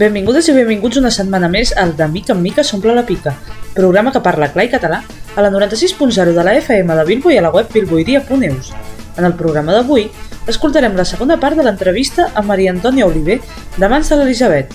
[0.00, 3.34] Benvingudes i benvinguts una setmana més al De Mica en Mica s'omple la pica,
[3.74, 5.02] programa que parla clar i català
[5.36, 8.70] a la 96.0 de la FM de Bilbo i a la web bilboiria.eus.
[9.18, 10.06] En el programa d'avui
[10.48, 13.42] escoltarem la segona part de l'entrevista a Maria Antònia Oliver
[13.76, 14.72] de mans de l'Elisabet.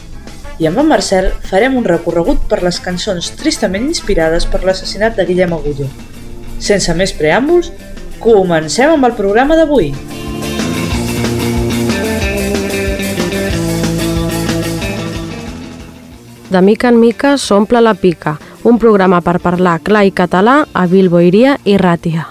[0.62, 5.26] I amb en Marcel farem un recorregut per les cançons tristament inspirades per l'assassinat de
[5.26, 5.90] Guillem Agulló.
[6.60, 7.74] Sense més preàmbuls,
[8.22, 9.90] comencem amb el programa d'avui.
[16.56, 20.86] De mica en mica s'omple la pica, un programa per parlar clar i català a
[20.88, 22.24] Bilboiria i Ràtia.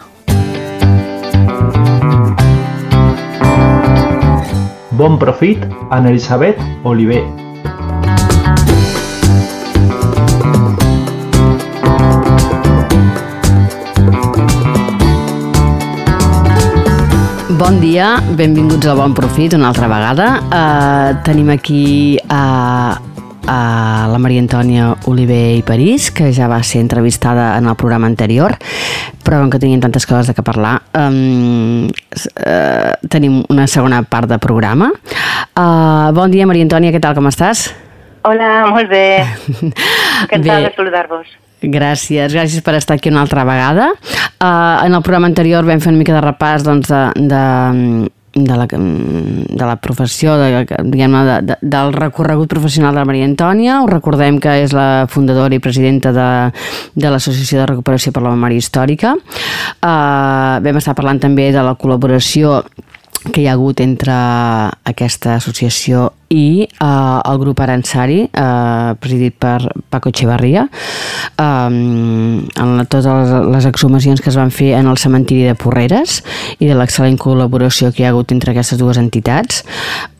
[4.97, 6.57] Bon profit en Elisabet
[6.89, 7.21] Oliver.
[17.61, 20.37] Bon dia, benvinguts a Bon Profit una altra vegada.
[20.49, 22.97] Uh, tenim aquí a,
[23.47, 28.09] a la Maria Antònia Oliver i París, que ja va ser entrevistada en el programa
[28.11, 28.57] anterior,
[29.25, 34.31] però com que tenien tantes coses de què parlar, um, uh, tenim una segona part
[34.31, 34.91] de programa.
[35.55, 37.69] Uh, bon dia, Maria Antònia, què tal, com estàs?
[38.25, 39.25] Hola, molt bé.
[40.25, 41.33] Encantada de saludar-vos.
[41.65, 43.93] Gràcies, gràcies per estar aquí una altra vegada.
[44.41, 47.45] Uh, en el programa anterior vam fer una mica de repàs doncs, de, de,
[48.35, 53.29] de, la, de la professió, de, diguem de, de, del recorregut professional de la Maria
[53.29, 53.81] Antònia.
[53.85, 56.29] Us recordem que és la fundadora i presidenta de,
[56.99, 59.15] de l'Associació de Recuperació per la Memòria Històrica.
[59.15, 62.61] Uh, vam estar parlant també de la col·laboració
[63.33, 64.15] que hi ha hagut entre
[64.85, 72.85] aquesta associació i eh, el grup Aransari, eh, presidit per Paco Echevarria, eh, en la,
[72.85, 76.21] totes les, les exhumacions que es van fer en el cementiri de Porreres
[76.59, 79.65] i de l'excel·lent col·laboració que hi ha hagut entre aquestes dues entitats.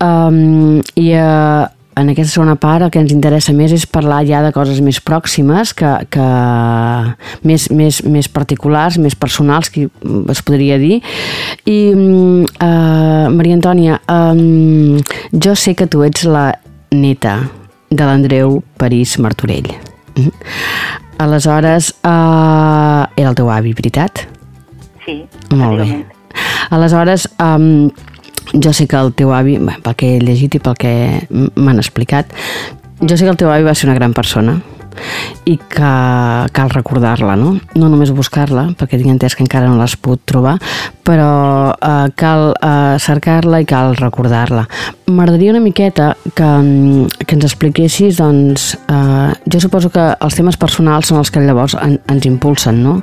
[0.01, 1.65] Eh, I eh,
[1.97, 4.99] en aquesta segona part el que ens interessa més és parlar ja de coses més
[5.05, 6.27] pròximes, que, que
[7.47, 9.87] més, més, més particulars, més personals, que
[10.33, 11.01] es podria dir.
[11.71, 14.99] I, uh, Maria Antònia, um,
[15.33, 16.51] jo sé que tu ets la
[16.95, 17.39] neta
[17.91, 19.71] de l'Andreu París Martorell.
[20.17, 20.33] Mm?
[21.23, 24.27] Aleshores, uh, era el teu avi, veritat?
[25.05, 25.21] Sí.
[25.55, 26.03] Molt bé.
[26.75, 27.87] Aleshores, um,
[28.55, 30.95] jo sé que el teu avi, pel que he llegit i pel que
[31.31, 32.31] m'han explicat,
[33.01, 34.61] jo sé que el teu avi va ser una gran persona
[35.45, 35.93] i que
[36.55, 37.55] cal recordar-la, no?
[37.77, 40.57] No només buscar-la, perquè tinc entès que encara no l'has pogut trobar,
[41.05, 44.65] però eh, cal eh, cercar-la i cal recordar-la.
[45.11, 46.49] M'agradaria una miqueta que,
[47.21, 51.77] que ens expliquessis, doncs, eh, jo suposo que els temes personals són els que llavors
[51.81, 52.97] en, ens impulsen, no?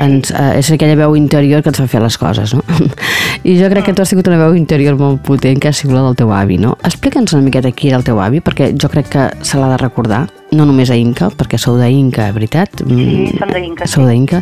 [0.00, 2.64] Ens, eh, és aquella veu interior que ens fa fer les coses, no?
[3.48, 5.94] I jo crec que tu has tingut una veu interior molt potent, que ha sigut
[5.94, 6.74] la del teu avi, no?
[6.88, 9.80] Explica'ns una miqueta qui era el teu avi, perquè jo crec que se l'ha de
[9.84, 12.80] recordar, no només a Inca, perquè sou d'Inca, veritat?
[12.86, 13.88] Sí, som d'Inca.
[13.90, 14.40] Sou d'Inca.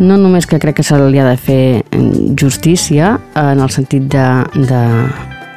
[0.00, 1.84] No només que crec que se li ha de fer
[2.40, 4.82] justícia en el sentit de, de,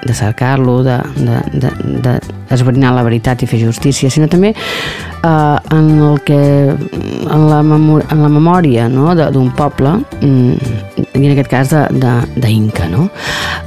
[0.06, 1.72] de cercar-lo, de, de, de,
[2.12, 8.08] de la veritat i fer justícia, sinó també eh, en el que en la, memòria,
[8.12, 9.16] en la memòria no?
[9.16, 11.74] d'un poble i en aquest cas
[12.38, 13.09] d'Inca no?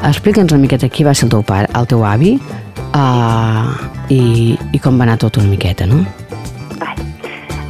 [0.06, 2.38] explica'ns una miqueta qui va ser el teu pare, el teu avi
[2.94, 3.68] uh,
[4.10, 6.02] i, i com va anar tot una miqueta, no?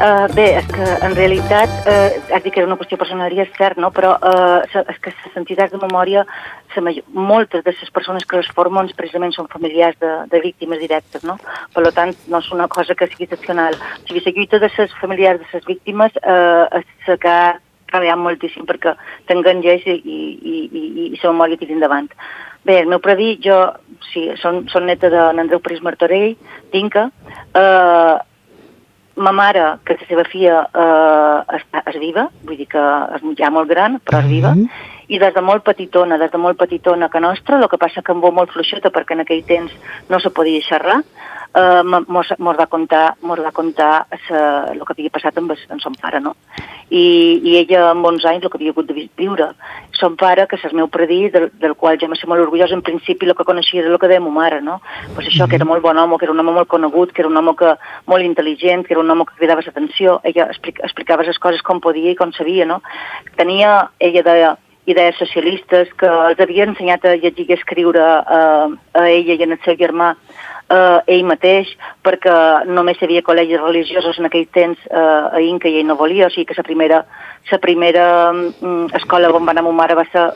[0.01, 3.51] Uh, bé, és que en realitat, uh, has dit que era una qüestió personal és
[3.59, 3.91] cert, no?
[3.93, 6.23] però uh, és que les entitats de memòria,
[6.81, 11.27] major, moltes de les persones que les formen precisament són familiars de, de víctimes directes,
[11.29, 11.37] no?
[11.75, 13.77] Per tant, no és una cosa que sigui excepcional.
[13.77, 17.59] O sigui, la lluita de les familiars de les víctimes uh, és que ha
[17.91, 18.97] treballat moltíssim perquè
[19.29, 22.09] t'enganyeix i, i, i, i, i la memòria tiri endavant.
[22.65, 23.61] Bé, el meu previ, jo,
[24.11, 26.35] sí, són, són neta d'en Andreu París Martorell,
[26.73, 27.07] d'Inca,
[27.57, 28.17] eh,
[29.17, 32.85] ma mare, que la seva filla eh, és, és viva, vull dir que
[33.17, 35.09] és ja molt gran, però és viva, mm -hmm.
[35.09, 38.13] i des de molt petitona, des de molt petitona que nostra, el que passa que
[38.13, 39.73] em veu molt fluixeta perquè en aquell temps
[40.09, 41.03] no se podia xerrar,
[41.55, 45.83] eh, mos, mos va contar, mos va contar sa, el que havia passat amb, amb
[45.83, 46.35] son pare, no?
[46.91, 49.51] I, I ella amb 11 anys el que havia hagut de viure.
[49.99, 52.83] Son pare, que és el meu predí, del, del qual ja m'estic molt orgullosa, en
[52.87, 54.81] principi el que coneixia era el que deia ma mare, no?
[55.15, 57.31] Pues això, que era molt bon home, que era un home molt conegut, que era
[57.31, 57.75] un home que,
[58.11, 61.83] molt intel·ligent, que era un home que cridava l'atenció, ella explic, explicava les coses com
[61.83, 62.81] podia i com sabia, no?
[63.37, 64.57] Tenia, ella deia,
[64.91, 68.41] idees socialistes que els havia ensenyat a llegir i escriure a,
[68.97, 70.15] a ella i el seu germà
[70.71, 71.73] eh, ell mateix,
[72.05, 72.35] perquè
[72.71, 76.29] només hi havia col·legis religiosos en aquell temps eh, a Inca i ell no volia,
[76.29, 77.03] o sigui que la primera,
[77.51, 80.29] la primera mm, escola on va anar ma mare va ser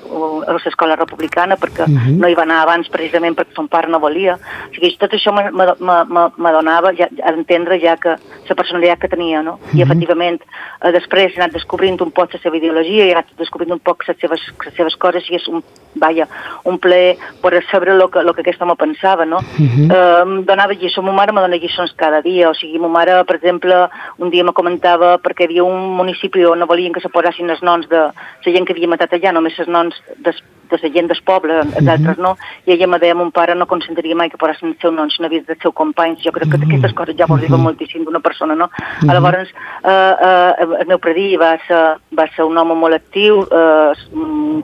[0.65, 2.17] l'escola republicana, perquè uh -huh.
[2.19, 4.39] no hi va anar abans precisament perquè son pare no volia.
[4.69, 8.17] O sigui, tot això m'adonava ja, a entendre ja que
[8.49, 9.53] la personalitat que tenia, no?
[9.53, 9.79] Uh -huh.
[9.79, 10.41] I efectivament,
[10.83, 14.05] eh, després he anat descobrint un poc la seva ideologia, he anat descobrint un poc
[14.09, 15.63] les seves, les seves coses i és un,
[15.95, 16.27] vaja,
[16.65, 19.39] un ple per saber el que, lo que aquest home pensava, no?
[19.39, 19.93] Uh -huh.
[19.93, 23.21] eh, em donava lliçó, ma mare me dona lliçons cada dia, o sigui, ma mare,
[23.29, 23.77] per exemple,
[24.19, 27.51] un dia me comentava perquè hi havia un municipi on no volien que se posessin
[27.51, 30.91] els noms de la gent que havia matat allà, només els noms des, de la
[30.95, 31.91] gent del poble, els uh -huh.
[31.91, 34.91] altres no, i ella me deia, mon pare no consentiria mai que posessin el seu
[34.91, 36.67] nom si no havies dels seus companys, jo crec que -huh.
[36.67, 37.63] aquestes coses ja arriben uh -huh.
[37.63, 38.65] moltíssim d'una persona, no?
[38.65, 39.13] Uh -huh.
[39.13, 39.51] Llavors,
[39.85, 43.93] eh, eh, el meu predí va ser, va ser un home molt actiu, eh,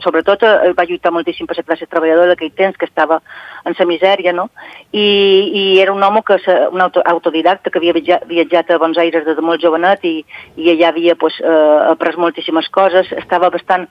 [0.01, 3.21] sobretot eh, va lluitar moltíssim per la classe treballadora d'aquell temps, que estava
[3.65, 4.51] en la misèria, no?
[4.93, 5.07] I,
[5.55, 6.37] i era un home que
[6.73, 10.25] un auto, autodidacta que havia viatjat, viatjat a Bons Aires des de molt jovenet i,
[10.57, 13.89] i allà havia pues, eh, après moltíssimes coses, estava bastant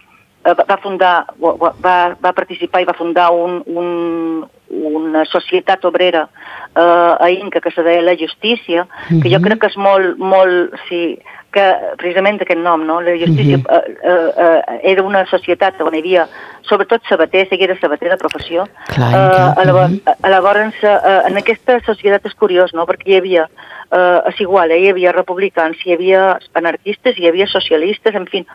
[0.56, 6.28] va fundar, va, va participar i va fundar un, un, una societat obrera
[6.76, 6.82] eh,
[7.26, 9.22] a Inca que se deia La Justícia, uh -huh.
[9.22, 9.46] que jo mhm.
[9.46, 11.20] crec que és molt, molt, sí,
[11.52, 11.66] que
[11.98, 13.00] precisament aquest nom, no?
[13.02, 13.84] la justícia, uh -huh.
[14.04, 16.28] eh, eh, era una societat on hi havia
[16.62, 18.68] sobretot sabater, si era sabater de professió.
[18.94, 20.30] Clar, uh, llavors, uh -huh.
[20.30, 22.86] llavors uh, en aquesta societat és curiós, no?
[22.86, 23.50] perquè hi havia,
[23.92, 24.80] uh, és igual, eh?
[24.80, 28.46] hi havia republicans, hi havia anarquistes, hi havia socialistes, en fi,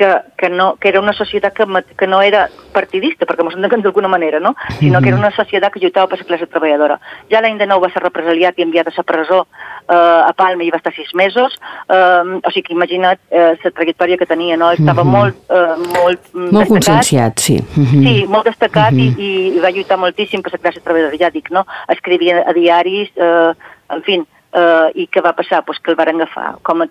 [0.00, 1.66] que, que, no, que era una societat que,
[1.96, 4.54] que no era partidista, perquè mos entenguem d'alguna manera, no?
[4.78, 6.96] sinó que era una societat que lluitava per la classe treballadora.
[7.28, 10.64] Ja l'any de nou va ser represaliat i enviat a la presó eh, a Palma
[10.64, 11.58] i va estar sis mesos,
[11.92, 14.72] eh, o sigui que imagina't eh, la trajectòria que tenia, no?
[14.72, 15.18] estava mm -hmm.
[15.18, 16.68] molt, eh, molt, molt destacat.
[16.72, 17.60] conscienciat, sí.
[17.60, 18.02] Mm -hmm.
[18.06, 19.18] Sí, molt destacat mm -hmm.
[19.18, 21.66] i, i va lluitar moltíssim per la classe treballadora, ja dic, no?
[21.88, 23.52] escrivia a diaris, eh,
[23.90, 25.62] en fi, eh, i què va passar?
[25.64, 26.56] Pues que el van agafar.
[26.66, 26.88] Com a,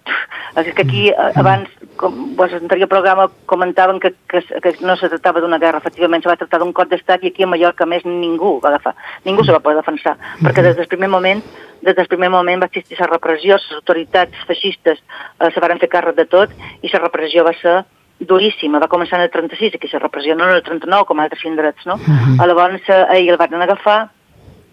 [0.62, 1.70] és que aquí eh, abans,
[2.00, 6.32] com pues, l'anterior programa comentaven que, que, que no se tractava d'una guerra, efectivament se
[6.32, 8.96] va tractar d'un cop d'estat i aquí a Mallorca més ningú va agafar,
[9.26, 11.44] ningú se va poder defensar, perquè des del primer moment
[11.82, 15.88] des del primer moment va existir la repressió, les autoritats feixistes eh, se van fer
[15.92, 16.52] càrrec de tot
[16.84, 17.78] i la repressió va ser
[18.20, 21.46] duríssima, va començar en el 36, aquí la repressió no en el 39 com altres
[21.48, 21.96] indrets, no?
[21.96, 22.48] Uh -huh.
[22.48, 24.10] Llavors eh, ahir el van agafar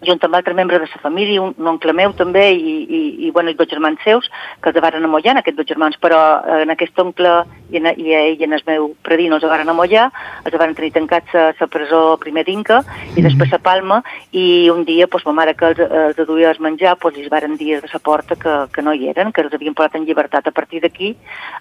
[0.05, 3.31] junt amb altre membre de la família, un, un oncle meu també, i, i, i,
[3.31, 4.29] bueno, i dos germans seus,
[4.61, 7.33] que els van amollar, aquests dos germans, però eh, en aquest oncle
[7.71, 10.07] i, en, i ell i en el meu predí no els van amollar,
[10.45, 12.81] els van tenir tancats a la presó primer d'Inca
[13.17, 14.01] i després a Palma,
[14.31, 17.57] i un dia, pues, ma mare que els, els duia a menjar, pues, els van
[17.57, 20.47] dir de la porta que, que no hi eren, que els havien portat en llibertat.
[20.47, 21.15] A partir d'aquí,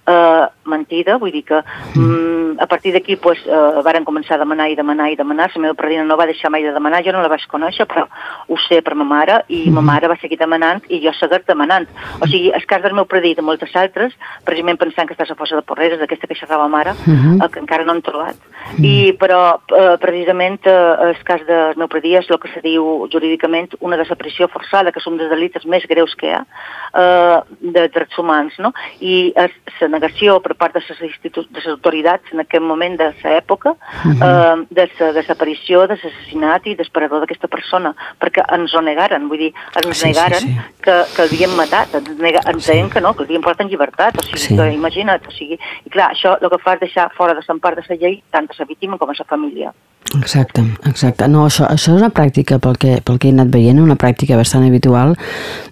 [0.07, 1.63] eh, mentida, vull dir que
[1.95, 5.63] mm, a partir d'aquí pues, eh, varen començar a demanar i demanar i demanar, la
[5.63, 8.07] meva predina no va deixar mai de demanar, jo no la vaig conèixer, però
[8.49, 9.75] ho sé per ma mare, i mm -hmm.
[9.75, 11.89] ma mare va seguir demanant i jo seguir demanant.
[12.21, 14.13] O sigui, el cas del meu predí de moltes altres,
[14.45, 17.45] precisament pensant que està a fossa de Porreres, d'aquesta que xerrava mare, mm -hmm.
[17.45, 18.37] eh, que encara no han trobat.
[18.37, 18.85] Mm -hmm.
[18.85, 23.09] I, però, eh, precisament, eh, el cas del meu predí és el que se diu
[23.13, 26.47] jurídicament una desaparició forçada, que són dels delites més greus que hi ha,
[26.95, 28.73] eh, de drets humans, no?
[29.01, 29.33] I
[29.81, 33.77] la negació per part de les, de les autoritats en aquest moment de l'època, uh
[34.05, 34.63] -huh.
[34.63, 39.41] eh, de la desaparició, de l'assassinat i desparador d'aquesta persona, perquè ens ho negaren, vull
[39.47, 39.51] dir,
[39.83, 40.67] ens sí, negaren sí, sí.
[40.85, 44.17] Que, que l'havien matat, ens, nega, ens deien que no, que l'havien portat en llibertat,
[44.21, 44.57] o sigui, sí.
[44.57, 47.79] que imagina't, o sigui, i clar, això el que fa és deixar fora de part
[47.79, 49.75] de la llei tant a la víctima com a la família.
[50.17, 51.29] Exacte, exacte.
[51.29, 54.39] No, això, això és una pràctica, pel que, pel que he anat veient, una pràctica
[54.39, 55.17] bastant habitual.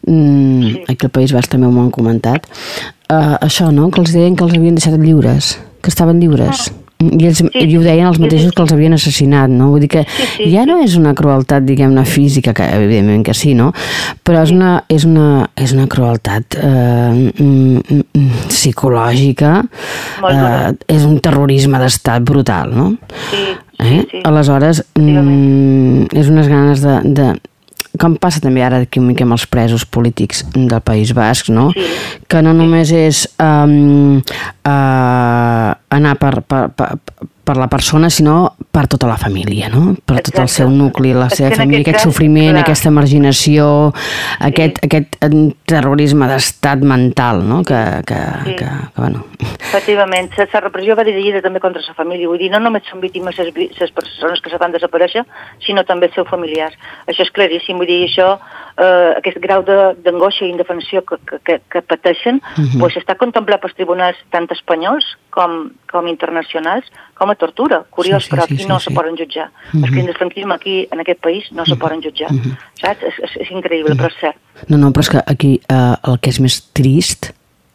[0.06, 0.84] Mm, sí.
[0.88, 2.48] Aquí al País Basc també m'ho han comentat.
[3.08, 6.68] Uh, això, no?, que els deien que els havien deixat lliures, que estaven lliures.
[6.68, 9.70] Ah i, ells, sí, i ho deien els mateixos que els havien assassinat, no?
[9.73, 13.37] Vull dir que sí, sí, ja no és una crueltat, diguem-ne, física, que evidentment que
[13.37, 13.70] sí, no?
[14.25, 15.28] Però és una, és una,
[15.61, 19.56] és una crueltat eh, mm, mm, psicològica,
[20.30, 22.90] eh, és un terrorisme d'estat brutal, no?
[23.30, 23.46] Sí,
[23.78, 23.88] eh?
[23.88, 24.23] sí, sí.
[24.28, 27.32] Aleshores, mm, és unes ganes de, de
[28.00, 31.70] com passa també ara aquí una mica amb els presos polítics del País Basc, no?
[31.74, 31.86] Sí.
[32.30, 36.88] Que no només és um, uh, anar per, per, per,
[37.44, 39.94] per la persona, sinó per tota la família, no?
[39.94, 40.30] Per Exacte.
[40.30, 42.62] tot el seu nucli, la seva família, aquest, aquest sofriment, clar.
[42.64, 44.38] aquesta marginació, sí.
[44.48, 45.18] aquest, aquest
[45.70, 47.60] terrorisme d'estat mental, no?
[47.68, 48.56] Que, que, sí.
[48.58, 49.26] que, que, bueno...
[49.60, 53.38] Efectivament, la repressió va dirigida també contra la família, vull dir, no només són víctimes
[53.38, 55.24] les persones que se fan desaparèixer,
[55.64, 56.76] sinó també els seus familiars.
[57.06, 58.38] Això és claríssim, vull dir, això,
[58.78, 62.68] eh, aquest grau d'angoixa i indefensió que, que, que, que pateixen, uh mhm.
[62.72, 62.80] -huh.
[62.80, 66.86] pues, està contemplat pels tribunals tant espanyols com, com internacionals
[67.18, 67.80] com a tortura.
[67.90, 68.84] Curiós, Sí, sí, però sí, aquí sí, no sí.
[68.88, 69.48] se poden jutjar.
[69.72, 69.82] Mhm.
[69.84, 72.30] Els crims de franquisme aquí, en aquest país, no se poden jutjar.
[72.80, 73.02] Saps?
[73.02, 74.38] És, és, és increïble, però és cert.
[74.68, 77.32] No, no, però és que aquí eh, el que és més trist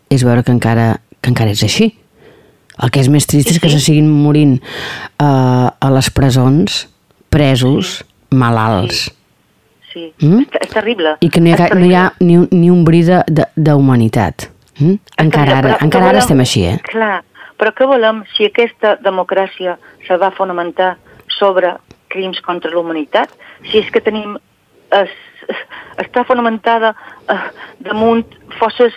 [0.10, 1.92] és veure que encara, que encara és així.
[2.82, 3.76] El que és més trist Sí, és que sí.
[3.78, 6.86] se siguin morint eh, a les presons,
[7.30, 9.10] presos, malalts.
[9.92, 10.44] Sí, Mm?
[10.46, 11.16] és, és terrible.
[11.20, 13.02] I que no hi ha, no hi ha ni, un- ni un bri
[13.58, 14.48] d'humanitat.
[14.80, 14.96] Mm?
[15.18, 16.78] Encara terrible, ara, encara ara volem- estem així, eh?
[16.88, 17.24] Clar,
[17.60, 20.96] però què volem si aquesta democràcia se va fonamentar
[21.40, 21.76] sobre
[22.10, 23.34] crims contra la humanitat?
[23.70, 24.38] Si és que tenim...
[24.96, 25.12] Es,
[26.02, 26.96] està fonamentada
[27.30, 27.38] eh,
[27.86, 28.24] damunt
[28.58, 28.96] fosses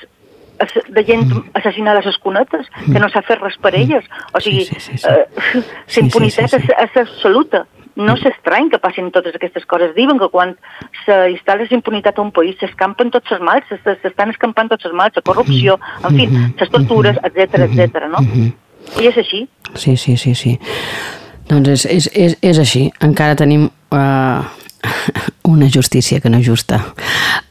[0.88, 1.26] de gent
[1.58, 4.04] assassinada a les cunetes, que no s'ha fet res per elles.
[4.32, 4.78] O sigui, Mm.
[4.78, 5.08] Sí, sí, sí, sí.
[5.08, 5.62] eh,
[5.96, 6.72] la impunitat sí, sí, sí.
[6.78, 7.64] És, és absoluta.
[7.96, 9.94] No s'estrany que passin totes aquestes coses.
[9.94, 10.54] Diuen que quan
[11.04, 14.94] s'instal·la la impunitat a un país s'escampen tots els mals, s'es- s'estan escampant tots els
[14.94, 16.28] mals, la corrupció, en fi,
[16.60, 18.06] les tortures, etc etc.
[18.08, 18.22] no?
[19.00, 19.48] I és així.
[19.74, 20.58] Sí, sí, sí, sí.
[21.48, 22.90] Doncs és, és, és, és així.
[23.00, 24.42] Encara tenim uh,
[25.42, 26.78] una justícia que no és justa.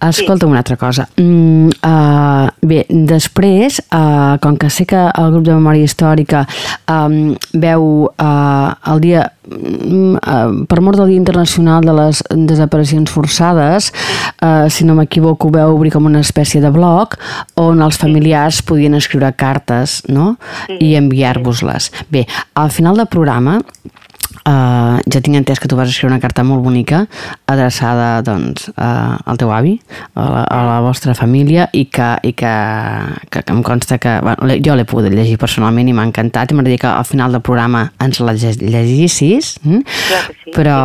[0.01, 1.07] Escolta'm una altra cosa.
[1.19, 6.45] Mm, uh, bé, després, uh, com que sé que el grup de memòria històrica
[6.89, 13.11] um, veu uh, el dia mm, uh, per mort del Dia Internacional de les Desaparicions
[13.11, 13.91] Forçades,
[14.41, 17.17] uh, si no m'equivoco, veu obrir com una espècie de blog
[17.59, 20.35] on els familiars podien escriure cartes no?
[20.65, 20.79] Sí.
[20.79, 21.91] i enviar-vos-les.
[22.09, 23.59] Bé, al final del programa
[24.41, 27.03] Uh, ja tinc entès que tu vas escriure una carta molt bonica
[27.51, 29.75] adreçada doncs, uh, al teu avi,
[30.15, 32.53] a la, a la vostra família i que, i que,
[33.29, 36.57] que, que em consta que bueno, jo l'he pogut llegir personalment i m'ha encantat i
[36.57, 39.83] m'agradaria que al final del programa ens la lle- llegissis mm?
[40.07, 40.79] Clar que sí, però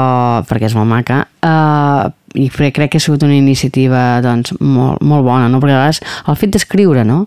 [0.51, 5.01] perquè és molt maca uh, i crec, crec que ha sigut una iniciativa doncs, molt,
[5.01, 5.63] molt bona no?
[5.63, 7.23] perquè a vegades el fet d'escriure no?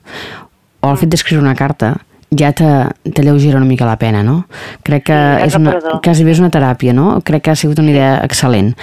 [0.84, 1.96] o el fet d'escriure una carta
[2.38, 4.46] ja te- t'alleugera una mica la pena, no?
[4.84, 7.22] Crec que Sí, és una, quasi bé és una teràpia, no?
[7.26, 8.74] Crec que ha sigut una idea excel·lent.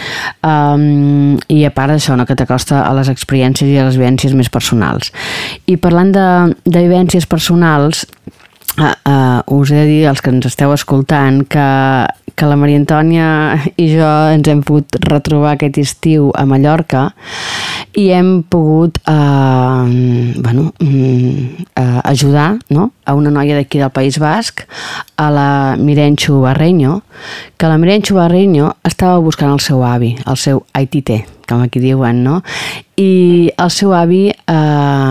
[0.42, 2.26] Um, I a part d'això, no?
[2.26, 5.12] que t'acosta a les experiències i a les vivències més personals.
[5.66, 6.26] I parlant de,
[6.64, 8.06] de vivències personals,
[8.78, 11.66] uh, uh, us he de dir, als que ens esteu escoltant, que,
[12.36, 13.28] que la Maria Antònia
[13.80, 17.08] i jo ens hem pogut retrobar aquest estiu a Mallorca
[17.96, 21.56] i hem pogut eh, bueno, eh,
[22.04, 22.90] ajudar no?
[23.04, 24.66] a una noia d'aquí del País Basc,
[25.16, 27.02] a la Mirenxo Barreño,
[27.56, 32.20] que la Mirenxo Barreño estava buscant el seu avi, el seu Aitite, com aquí diuen,
[32.26, 32.42] no?
[33.00, 35.05] I el seu avi eh,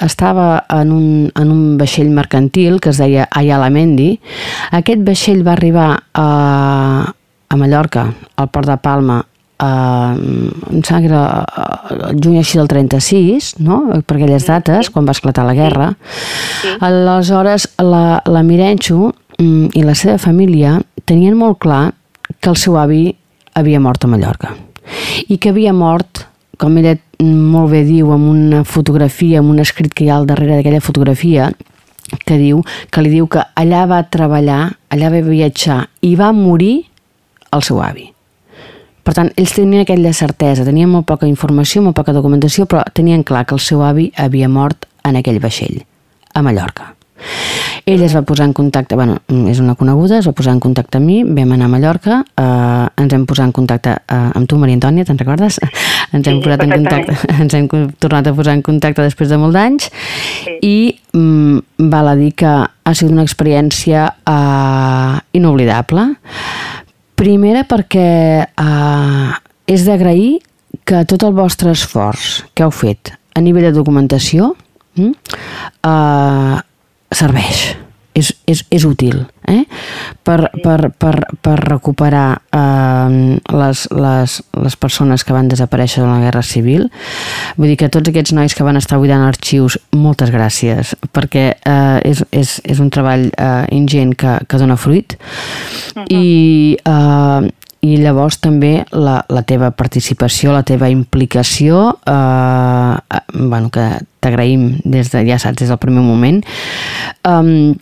[0.00, 4.14] estava en un, en un vaixell mercantil que es deia Ayala Mendi.
[4.72, 6.26] Aquest vaixell va arribar a,
[7.48, 9.20] a Mallorca, al port de Palma,
[9.60, 10.14] eh,
[10.72, 13.80] em sembla que era eh, el juny així del 36, no?
[14.06, 15.92] per aquelles dates, quan va esclatar la guerra.
[16.62, 16.76] Sí.
[16.80, 21.86] Aleshores, la, la Mirenxo mm, i la seva família tenien molt clar
[22.40, 23.08] que el seu avi
[23.54, 24.54] havia mort a Mallorca
[25.28, 26.24] i que havia mort,
[26.58, 30.26] com ella molt bé diu, amb una fotografia, amb un escrit que hi ha al
[30.26, 31.50] darrere d'aquella fotografia,
[32.24, 36.84] que diu que li diu que allà va treballar, allà va viatjar i va morir
[37.54, 38.10] el seu avi.
[39.04, 43.24] Per tant, ells tenien aquella certesa, tenien molt poca informació, molt poca documentació, però tenien
[43.24, 45.82] clar que el seu avi havia mort en aquell vaixell,
[46.32, 46.94] a Mallorca.
[47.84, 49.18] Ell es va posar en contacte, bueno,
[49.50, 53.02] és una coneguda, es va posar en contacte amb mi, vam anar a Mallorca, eh,
[53.02, 55.58] ens vam posar en contacte eh, amb tu, Maria Antònia, te'n recordes?
[56.14, 57.68] Ens hem, Sí, posat en contacte, ens hem
[58.00, 59.90] tornat a posar en contacte després de molts d'anys
[60.44, 60.56] Sí.
[60.64, 60.76] i
[61.12, 66.08] mm, val a dir que ha sigut una experiència eh, inoblidable.
[67.20, 68.08] Primera perquè
[68.48, 69.30] eh,
[69.68, 70.38] és d'agrair
[70.88, 74.54] que tot el vostre esforç que heu fet a nivell de documentació
[74.96, 75.12] mm,
[75.84, 76.62] eh,
[77.14, 77.74] serveix,
[78.14, 79.64] és, és, és útil eh?
[80.22, 86.20] per, per, per, per recuperar eh, les, les, les persones que van desaparèixer en la
[86.22, 86.86] Guerra Civil.
[87.58, 91.98] Vull dir que tots aquests nois que van estar buidant arxius, moltes gràcies, perquè eh,
[92.06, 95.18] és, és, és un treball eh, ingent que, que dona fruit
[96.06, 97.52] i, eh,
[97.84, 103.84] i llavors també la, la teva participació, la teva implicació, eh, eh, bueno, que
[104.24, 106.40] t'agraïm des de, ja saps, des del primer moment,
[107.28, 107.74] um,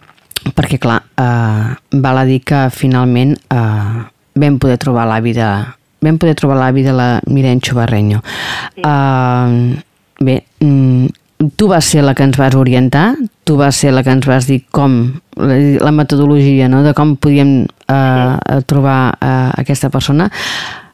[0.56, 1.70] perquè clar, eh,
[2.02, 4.02] val a dir que finalment eh,
[4.42, 5.48] vam poder trobar l'avi de
[6.02, 8.24] vam poder trobar l'avi de la Mirenxo Barreño.
[8.74, 8.82] Sí.
[8.82, 9.76] Uh,
[10.18, 11.06] bé, mm,
[11.56, 14.46] tu vas ser la que ens vas orientar, tu vas ser la que ens vas
[14.46, 20.30] dir com, la, la metodologia, no?, de com podíem uh, trobar uh, aquesta persona.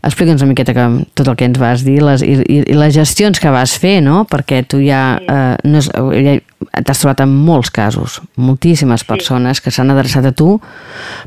[0.08, 0.84] Explica'ns una miqueta que,
[1.18, 3.98] tot el que ens vas dir les, i, i, i les gestions que vas fer,
[4.04, 4.22] no?
[4.30, 5.18] Perquè tu ja...
[5.18, 6.36] Eh, no és, ja,
[6.78, 10.54] t'has trobat en molts casos, moltíssimes persones que s'han adreçat a tu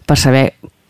[0.08, 0.46] per saber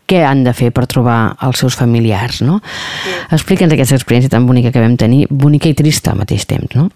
[0.08, 2.60] què han de fer per trobar els seus familiars, no?
[3.02, 3.18] Sí.
[3.34, 6.88] Explica'ns aquesta experiència tan bonica que vam tenir, bonica i trista al mateix temps, no?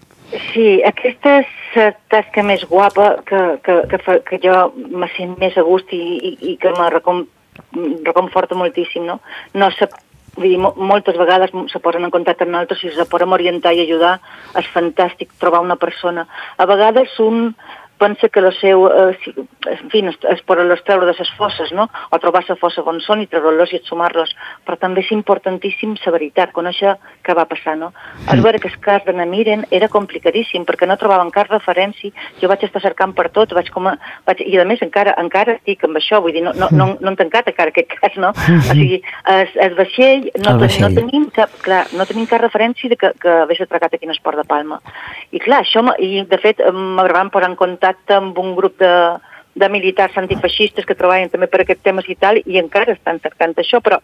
[0.51, 5.35] Sí, aquesta és la tasca més guapa que, que, que, fa, que jo me sent
[5.41, 7.25] més a gust i, i, i que me recom,
[8.05, 9.19] reconforta moltíssim, no?
[9.53, 9.89] No se,
[10.35, 13.83] vull dir, moltes vegades se posen en contacte amb nosaltres i se poden orientar i
[13.85, 14.17] ajudar.
[14.59, 16.27] És fantàstic trobar una persona.
[16.57, 17.53] A vegades un
[17.97, 19.33] pensa que la seu, eh, si,
[19.67, 21.87] en fi, es, es poden les treure de les fosses, no?
[22.11, 24.33] o trobar la fossa on són i treure-los i sumar-los,
[24.65, 27.75] però també és importantíssim la veritat, conèixer què va passar.
[27.77, 27.91] No?
[27.91, 28.37] Sí.
[28.37, 32.49] És veure que el cas de Namiren era complicadíssim, perquè no trobaven cap referència, jo
[32.49, 35.83] vaig estar cercant per tot, vaig com a, vaig, i a més encara encara estic
[35.87, 38.31] amb això, vull dir, no, no, no, no han tancat encara aquest cas, no?
[38.31, 39.01] O sigui,
[39.33, 40.85] el, el vaixell, no, el vaixell.
[40.85, 44.15] no tenim cap, clar, no tenim cap referència de que, que hagués atracat aquí en
[44.15, 44.79] Esport de Palma.
[45.33, 49.17] I clar, això, i de fet m'agradaven posar en contacte contacte amb un grup de,
[49.55, 53.55] de militars antifeixistes que treballen també per aquests temes i tal, i encara estan tractant
[53.57, 53.99] això, però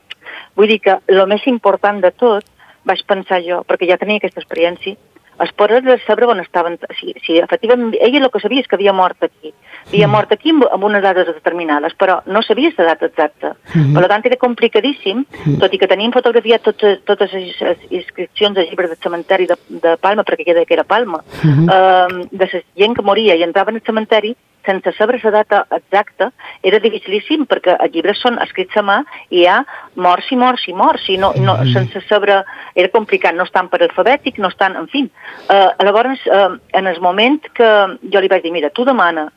[0.55, 2.45] vull dir que el més important de tot,
[2.85, 4.95] vaig pensar jo, perquè ja tenia aquesta experiència,
[5.43, 8.93] es poden saber on estaven, si, si efectivament, ella el que sabia és que havia
[8.93, 9.53] mort aquí,
[9.93, 13.55] havia mort aquí amb, amb unes dades determinades, però no sabia la data exacta.
[13.73, 13.93] Mm -hmm.
[13.93, 15.59] Per tant, era complicadíssim, mm -hmm.
[15.59, 19.97] tot i que teníem fotografiat totes, totes les inscripcions de llibres del cementeri de, de
[19.97, 21.65] Palma, perquè queda que era Palma, mm -hmm.
[21.65, 24.35] uh, de la gent que moria i entrava en el cementeri,
[24.65, 26.31] sense saber la data exacta,
[26.61, 29.63] era dificilíssim, perquè els llibres són escrits a mà i hi ha
[29.95, 32.43] morts i morts i morts, i no, no, sense saber...
[32.75, 34.75] Era complicat, no estan per alfabètic, no estan...
[34.75, 35.03] En fi,
[35.49, 37.69] uh, llavors, uh, en el moment que
[38.11, 39.29] jo li vaig dir, mira, tu demana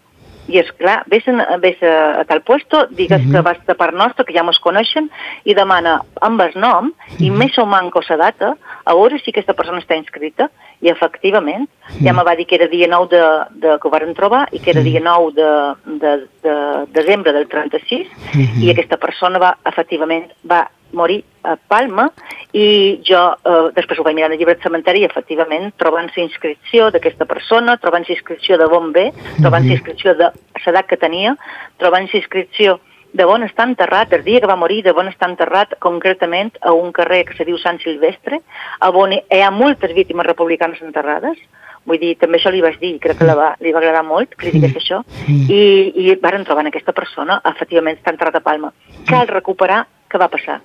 [0.48, 3.32] i és clar, vés, en, vés a, a tal puesto, digues uh -huh.
[3.32, 5.10] que vas de part nostra, que ja mos coneixen,
[5.44, 7.26] i demana amb el nom, uh -huh.
[7.26, 10.50] i més o manco la data, a veure si aquesta persona està inscrita,
[10.80, 12.04] i efectivament, uh -huh.
[12.04, 14.60] ja me va dir que era dia 9 de, de que ho varen trobar, i
[14.60, 15.50] que era dia 9 de,
[15.98, 16.54] de, de
[16.92, 18.62] desembre del 36, uh -huh.
[18.62, 22.08] i aquesta persona va, efectivament, va morir a Palma
[22.52, 26.10] i jo eh, després ho vaig mirar en el llibre de cementeri i efectivament trobant
[26.10, 29.78] la inscripció d'aquesta persona, trobant la inscripció de bon bé, trobant la mhm.
[29.78, 30.30] inscripció de
[30.64, 31.36] l'edat que tenia,
[31.78, 32.80] trobant la inscripció
[33.16, 36.74] de bon està enterrat, el dia que va morir de bon està enterrat concretament a
[36.76, 38.42] un carrer que se diu Sant Silvestre,
[38.80, 41.38] a on hi ha moltes víctimes republicanes enterrades,
[41.86, 44.34] vull dir, també això li vaig dir, crec que la va, li va agradar molt
[44.34, 45.62] que li digués això, i,
[45.94, 48.74] i varen trobar aquesta persona, efectivament està enterrat a Palma.
[49.08, 50.60] Cal recuperar què va passar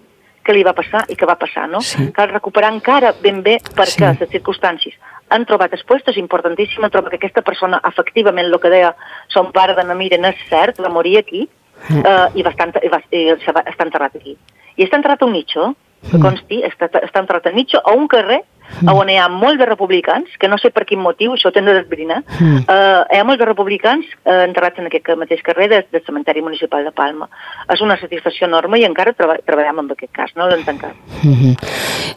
[0.46, 1.82] què li va passar i què va passar, no?
[1.86, 2.10] Sí.
[2.16, 4.24] Cal recuperar encara ben bé perquè sí.
[4.24, 4.98] les circumstàncies
[5.32, 8.92] han trobat expost, és importantíssim, han trobat que aquesta persona, efectivament, el que deia
[9.32, 11.46] son pare de Namiren és cert, va morir aquí,
[11.88, 12.02] mm.
[12.02, 14.36] eh, i, va estar, i, va, i està enterrat aquí.
[14.76, 15.72] I està enterrat a un nicho,
[16.04, 16.24] que mm.
[16.26, 18.42] consti, està, està enterrat a nicho, a un carrer
[18.80, 18.92] mm.
[18.94, 21.78] on hi ha molts de republicans, que no sé per quin motiu, això ho tenen
[21.78, 22.64] d'esbrinar, mm.
[22.66, 26.44] uh, hi ha molts de republicans uh, enterrats en aquest mateix carrer del de cementeri
[26.46, 27.30] municipal de Palma.
[27.72, 30.96] És una satisfacció enorme i encara treba, treballem amb aquest cas, no l'hem tancat.
[31.24, 31.56] Mm -hmm.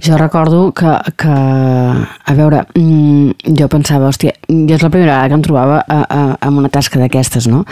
[0.05, 5.29] Jo recordo que, que a veure, mm, jo pensava, hòstia, jo és la primera vegada
[5.29, 7.65] que em trobava a, a, amb una tasca d'aquestes, no?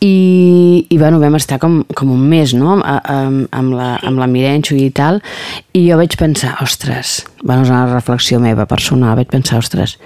[0.00, 3.18] I, i bueno, vam estar com, com un mes, no?, a, a,
[3.50, 5.22] amb, la, amb la Mirenxo i tal,
[5.72, 9.98] i jo vaig pensar, ostres, bueno, és una reflexió meva personal, vaig pensar, ostres,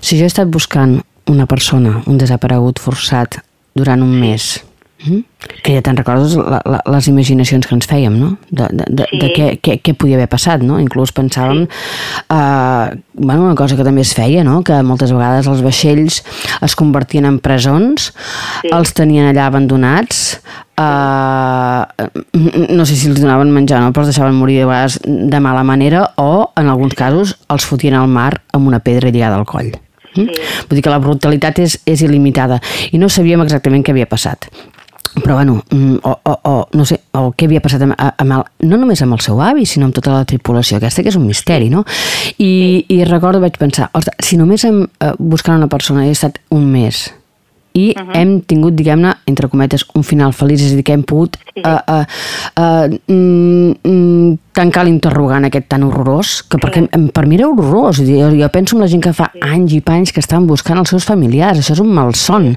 [0.00, 0.98] si jo he estat buscant
[1.30, 3.38] una persona, un desaparegut forçat
[3.78, 4.58] durant un mes,
[5.02, 5.24] Mm?
[5.62, 8.36] Que ja te'n recordes la, la, les imaginacions que ens fèiem, no?
[8.50, 9.18] De, de, de, sí.
[9.18, 10.78] de què, què, què podia haver passat, no?
[10.82, 12.28] Inclús pensàvem, sí.
[12.30, 14.60] uh, bueno, una cosa que també es feia, no?
[14.66, 16.20] Que moltes vegades els vaixells
[16.62, 18.12] es convertien en presons,
[18.60, 18.70] sí.
[18.70, 20.24] els tenien allà abandonats,
[20.78, 21.82] uh,
[22.70, 23.90] no sé si els donaven menjar, no?
[23.90, 27.98] Però els deixaven morir de vegades de mala manera o, en alguns casos, els fotien
[27.98, 29.74] al mar amb una pedra lligada al coll.
[30.12, 30.26] Sí.
[30.68, 32.58] Vull dir que la brutalitat és, és il·limitada
[32.92, 34.50] i no sabíem exactament què havia passat
[35.20, 38.44] però bueno, mm, o, o, o no sé, o què havia passat amb, amb el,
[38.68, 41.26] no només amb el seu avi, sinó amb tota la tripulació aquesta, que és un
[41.28, 41.84] misteri, no?
[42.38, 42.52] I,
[42.88, 46.70] i recordo, vaig pensar, ostres, si només hem, eh, buscant una persona he estat un
[46.72, 47.10] mes
[47.72, 48.16] i uh -huh.
[48.16, 51.62] hem tingut, diguem-ne, entre cometes, un final feliç, és a dir, que hem pogut sí.
[51.64, 52.04] uh, uh,
[52.60, 57.10] uh, mm, tancar l'interrogant aquest tan horrorós, que perquè sí.
[57.12, 59.40] per mi era horrorós, dir, jo, jo penso en la gent que fa sí.
[59.40, 62.56] anys i panys que estan buscant els seus familiars, això és un malson.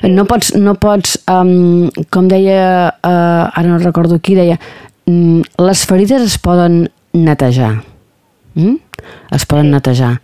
[0.00, 0.08] Sí.
[0.08, 4.58] No pots, no pots um, com deia, uh, ara no recordo qui deia,
[5.06, 7.82] um, les ferides es poden netejar,
[8.54, 8.76] mm?
[9.32, 9.70] es poden sí.
[9.70, 10.20] netejar,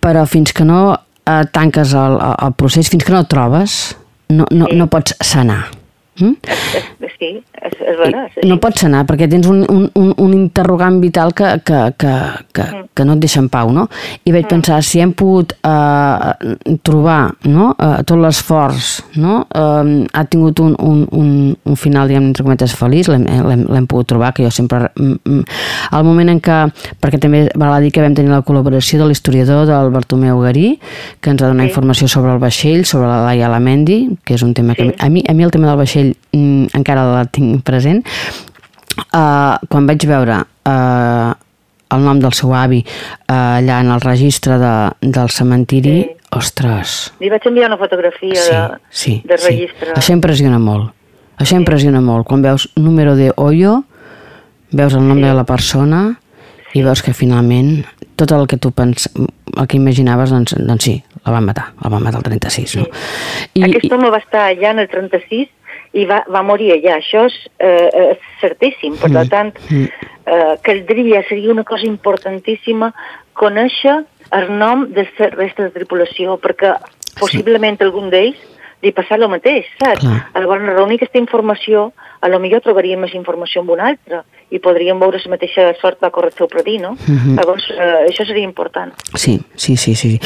[0.00, 3.96] però fins que no eh, tanques el, el procés fins que no el trobes,
[4.28, 4.78] no, no, sí.
[4.78, 5.66] no pots sanar.
[6.18, 6.32] Mm?
[7.18, 7.30] Sí,
[7.66, 8.36] és, és.
[8.42, 12.14] És no pots anar perquè tens un, un, un, un interrogant vital que, que, que,
[12.52, 12.84] que, Mm.
[12.96, 13.86] que no et deixa en pau, no?
[14.24, 17.68] I vaig pensar, si hem pogut eh, trobar no?
[17.78, 18.88] eh, tot l'esforç,
[19.20, 19.46] no?
[19.54, 21.30] Eh, ha tingut un, un, un,
[21.64, 23.26] un final, diguem, entre cometes, feliç, l'hem
[23.68, 24.88] l'hem pogut trobar, que jo sempre...
[24.96, 25.44] mm, mm,
[25.96, 26.56] Al moment en què,
[27.02, 30.78] perquè també val a dir que vam tenir la col·laboració de l'historiador del Bartomeu Garí,
[31.20, 31.70] que ens ha donat Sí.
[31.70, 34.94] informació sobre el vaixell, sobre la Laia Lamendi, que és un tema que Sí.
[34.98, 38.06] a mi, a mi el tema del vaixell mm, encara la tinc present.
[39.12, 41.32] Uh, quan vaig veure uh,
[41.92, 46.12] el nom del seu avi uh, allà en el registre de, del cementiri, Sí.
[46.36, 49.46] ostres, Li vaig enviar una fotografia sí, de, sí, de sí.
[49.50, 49.92] registre.
[49.96, 50.90] Això impressiona molt.
[51.38, 52.26] Això impressiona molt.
[52.26, 53.84] Quan veus número de hoyo,
[54.72, 55.24] veus el nom Sí.
[55.24, 56.00] de la persona
[56.74, 57.84] i veus que finalment
[58.16, 59.10] tot el que tu pens,
[59.56, 62.86] el que imaginaves, doncs, doncs sí, la van matar, la van matar el 36, no?
[63.54, 65.48] I, Aquest home va estar allà en el 36
[65.96, 66.98] i va, va morir allà.
[67.00, 68.98] Això és, eh, és certíssim.
[69.00, 72.92] Per tant, eh, caldria, seria una cosa importantíssima
[73.34, 74.02] conèixer
[74.36, 76.74] el nom de la resta de tripulació, perquè
[77.20, 78.36] possiblement algun d'ells
[78.82, 80.02] li passat el mateix, saps?
[80.02, 80.18] Clar.
[80.34, 84.98] Llavors, reunir aquesta informació, a lo millor trobaríem més informació amb un altre i podríem
[85.00, 86.96] veure la mateixa sort va córrer el seu predí, no?
[87.06, 87.34] Mhm.
[87.36, 88.92] Llavors, eh, això seria important.
[89.14, 90.20] Sí, sí, sí, sí.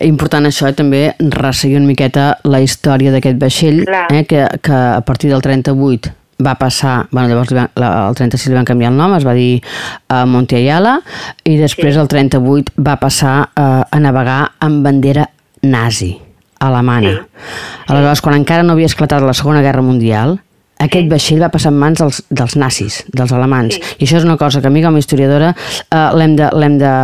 [0.00, 4.06] Important això, eh, també resseguir una miqueta la història d'aquest vaixell, Clar.
[4.12, 6.10] eh, que, que a partir del 38
[6.44, 9.34] va passar, bueno, llavors van, la, el 36 li van canviar el nom, es va
[9.36, 9.60] dir
[10.08, 11.02] uh, Monte Ayala,
[11.44, 12.00] i després Sí.
[12.00, 15.28] el 38 va passar uh, a navegar amb bandera
[15.62, 16.18] nazi,
[16.58, 17.10] alemana.
[17.10, 17.92] Sí.
[17.92, 20.38] Aleshores, quan encara no havia esclatat la Segona Guerra Mundial,
[20.80, 23.74] aquest vaixell va passar en mans dels, dels nazis, dels alemans.
[23.74, 23.82] Sí.
[24.00, 26.48] I això és una cosa que a mi com a historiadora eh, l'hem de,
[26.80, 26.94] de,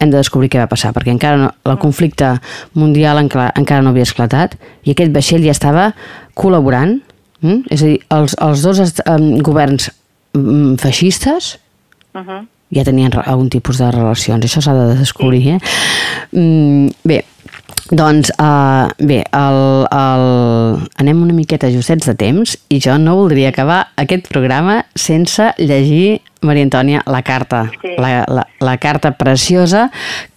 [0.00, 2.34] hem de descobrir què va passar, perquè encara no, el conflicte
[2.74, 5.92] mundial encara, encara no havia esclatat i aquest vaixell ja estava
[6.34, 6.98] col·laborant,
[7.40, 7.60] mm?
[7.70, 9.90] és a dir, els, els dos est- em, governs
[10.34, 11.58] mm, feixistes
[12.14, 12.42] Uh -huh.
[12.68, 15.58] ja tenien algun tipus de relacions, això s'ha de descobrir, eh?
[16.32, 17.24] Mm, bé,
[17.92, 19.58] doncs, uh, bé, el,
[19.92, 20.22] el...
[21.02, 26.22] anem una miqueta justets de temps i jo no voldria acabar aquest programa sense llegir,
[26.42, 27.92] Maria Antònia, la carta, Sí.
[28.00, 29.90] la, la, la carta preciosa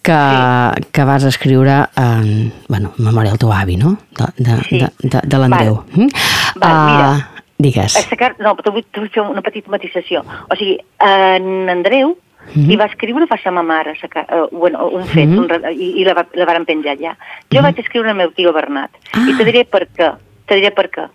[0.04, 0.84] que, Sí.
[0.92, 3.96] que vas escriure en, bueno, en memòria del teu avi, no?
[4.20, 4.80] De, de, Sí.
[4.84, 5.80] de, de, de l'Andreu.
[5.80, 6.06] Val.
[6.06, 6.60] Mm?
[6.60, 7.32] Val, mira.
[7.58, 7.96] Digues.
[7.96, 10.26] Aquesta carta, no, però vull, vull fer una petita matisació.
[10.52, 12.18] O sigui, en Andreu
[12.54, 12.68] Mhm.
[12.68, 15.38] li va escriure fa sa ma mare, sa, ca- uh, bueno, un fet, Mhm.
[15.40, 17.16] un, re- i, i la, va- la varen penjar allà.
[17.52, 19.26] Jo vaig escriure al meu tio Bernat, Ah.
[19.30, 20.14] i te diré per què.
[20.46, 21.08] Te diré per què.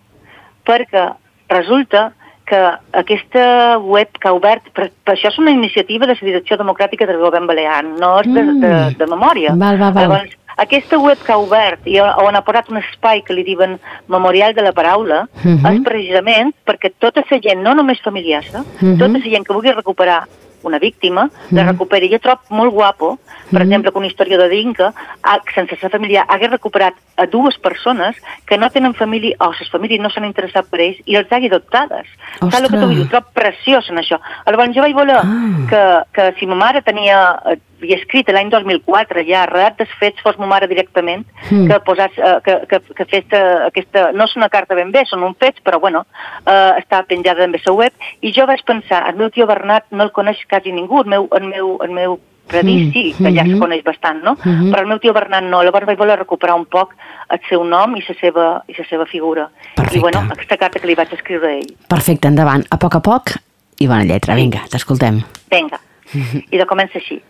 [0.67, 1.15] Perquè
[1.49, 2.13] resulta
[2.45, 2.59] que
[2.93, 7.07] aquesta web que ha obert, per, per això és una iniciativa de la Direcció Democràtica
[7.07, 8.97] del Govern Balear, no és de, de, Mm.
[8.99, 9.53] de memòria.
[9.55, 10.03] Val, val, val.
[10.09, 13.79] Llavors, aquesta web que ha obert i on ha posat un espai que li diuen
[14.09, 15.65] Memorial de la Paraula Mhm.
[15.67, 18.59] és precisament perquè tota la gent, no només familiars, eh?
[18.81, 18.99] Mhm.
[18.99, 20.25] tota la gent que vulgui recuperar
[20.63, 21.71] una víctima, la Mhm.
[21.71, 22.09] recuperi.
[22.11, 23.19] Jo trobo molt guapo,
[23.51, 23.63] per Mhm.
[23.63, 24.93] exemple, que un historiador d'Inca,
[25.23, 29.71] ha- sense ser familiar, hagués recuperat a dues persones que no tenen família, o les
[29.71, 32.07] famílies no s'han interessat per ells, i els hagi adoptades.
[32.41, 33.07] Saps el que t'ho vull dir?
[33.07, 34.19] Ho trobo preciós en això.
[34.47, 36.05] Llavors jo vaig voler Ah.
[36.15, 37.41] que, que si ma mare tenia,
[37.83, 41.67] havia escrit l'any 2004 ja, redat dels fets fos ma mare directament, Mm.
[41.67, 45.05] que posats, eh, que, que, que fes eh, aquesta, no és una carta ben bé,
[45.07, 46.05] són un fets, però bueno,
[46.47, 49.87] eh, està penjada també a la web, i jo vaig pensar, el meu tio Bernat
[49.91, 52.93] no el coneix quasi ningú, el meu, el meu, el meu predí Mm.
[52.93, 54.33] sí, que ja es coneix bastant, no?
[54.45, 54.73] Mhm.
[54.73, 56.95] Però el meu tio Bernat no, llavors vaig voler recuperar un poc
[57.31, 59.49] el seu nom i la seva, i la seva figura.
[59.77, 59.99] Perfecte.
[59.99, 61.77] I bueno, aquesta carta que li vaig escriure a ell.
[61.89, 62.65] Perfecte, endavant.
[62.71, 63.37] A poc a poc
[63.79, 64.35] i bona lletra.
[64.35, 65.23] Vinga, t'escoltem.
[65.49, 65.79] Vinga.
[66.51, 67.21] I de comença així.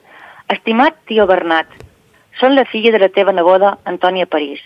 [0.50, 1.68] Estimat tio Bernat,
[2.40, 4.58] són la filla de la teva neboda Antònia París.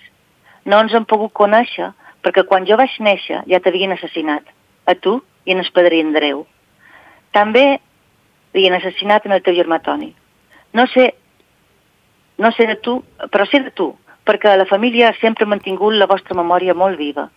[0.64, 1.90] No ens hem pogut conèixer
[2.25, 4.47] perquè quan jo vaig néixer ja t'havien assassinat,
[4.88, 6.47] a tu i en el padrí Andreu.
[7.37, 7.64] També
[8.55, 10.09] havien assassinat en el teu germà Toni.
[10.73, 11.11] No sé,
[12.38, 12.97] no sé de tu,
[13.29, 13.90] però sé de tu,
[14.25, 17.29] perquè la família ha sempre mantingut la vostra memòria molt viva.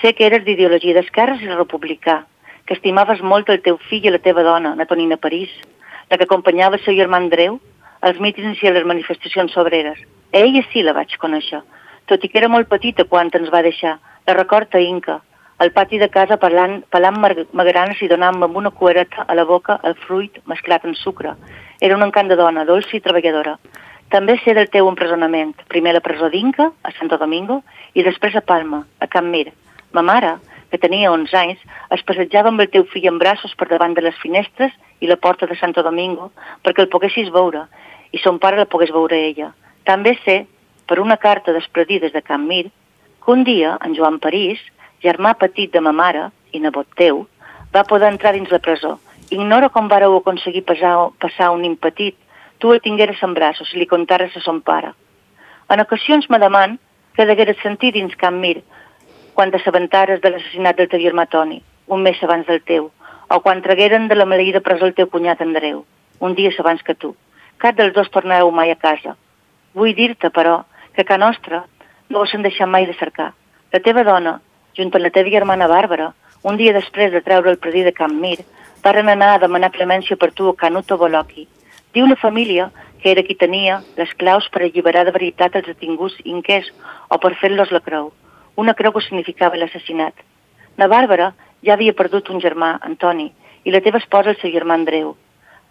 [0.00, 2.24] Sé que eres d'ideologia d'esquerres i republicà,
[2.66, 5.54] que estimaves molt el teu fill i la teva dona, la Tonina París,
[6.10, 7.60] la que acompanyava el seu germà Andreu
[8.06, 9.98] als mítings i a les manifestacions obreres.
[10.32, 11.62] A ella sí la vaig conèixer,
[12.06, 13.96] tot i que era molt petita quan ens va deixar.
[14.26, 15.16] La record a Inca,
[15.58, 17.18] al pati de casa parlant, pelant
[17.60, 21.34] magranes i donant amb una cuereta a la boca el fruit mesclat en sucre.
[21.80, 23.56] Era un encant de dona, dolça i treballadora.
[24.14, 27.62] També sé del teu empresonament, primer a la presó d'Inca, a Santo Domingo,
[27.94, 29.48] i després a Palma, a Can Mir.
[29.92, 30.36] Ma mare,
[30.70, 31.58] que tenia 11 anys,
[31.90, 35.16] es passejava amb el teu fill en braços per davant de les finestres i la
[35.16, 36.30] porta de Santo Domingo
[36.62, 37.66] perquè el poguessis veure,
[38.12, 39.52] i son pare la pogués veure ella.
[39.84, 40.44] També sé,
[40.86, 42.70] per una carta despredides de Can Mir,
[43.24, 44.60] que un dia en Joan París,
[45.02, 47.26] germà petit de ma mare i nebot teu,
[47.74, 48.96] va poder entrar dins la presó.
[49.30, 52.14] Ignoro com vareu aconseguir passar, passar un nin petit.
[52.58, 54.94] Tu el tingueres en braços i li contares a son pare.
[55.68, 56.78] En ocasions me deman
[57.16, 58.62] que degueres sentir dins Can Mir
[59.36, 61.58] quan t'assabentares de l'assassinat del teu germà Toni,
[61.92, 62.88] un mes abans del teu,
[63.28, 65.84] o quan tragueren de la maleïda presó el teu cunyat Andreu,
[66.20, 67.12] un dia abans que tu.
[67.58, 69.16] Cap dels dos tornareu mai a casa.
[69.74, 70.64] Vull dir-te, però,
[70.94, 71.64] que a nostra
[72.08, 73.32] no vos han deixat mai de cercar.
[73.72, 74.40] La teva dona,
[74.76, 78.20] junt amb la teva germana Bàrbara, un dia després de treure el predí de Can
[78.20, 78.38] Mir,
[78.84, 81.48] varen anar a demanar clemència per tu a Canuto Boloki.
[81.92, 86.16] Diu la família que era qui tenia les claus per alliberar de veritat els detinguts
[86.24, 86.70] inquers
[87.08, 88.12] o per fer-los la creu,
[88.56, 90.14] una creu que significava l'assassinat.
[90.76, 91.32] La Bàrbara
[91.64, 93.30] ja havia perdut un germà, Antoni,
[93.64, 95.14] i la teva esposa el seu germà Andreu.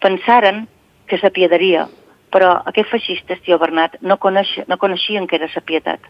[0.02, 0.66] Pensaren
[1.08, 1.88] que s'apiedaria,
[2.34, 6.02] però aquests feixistes, tio Bernat, no, coneix, no coneixien que era sa pietat.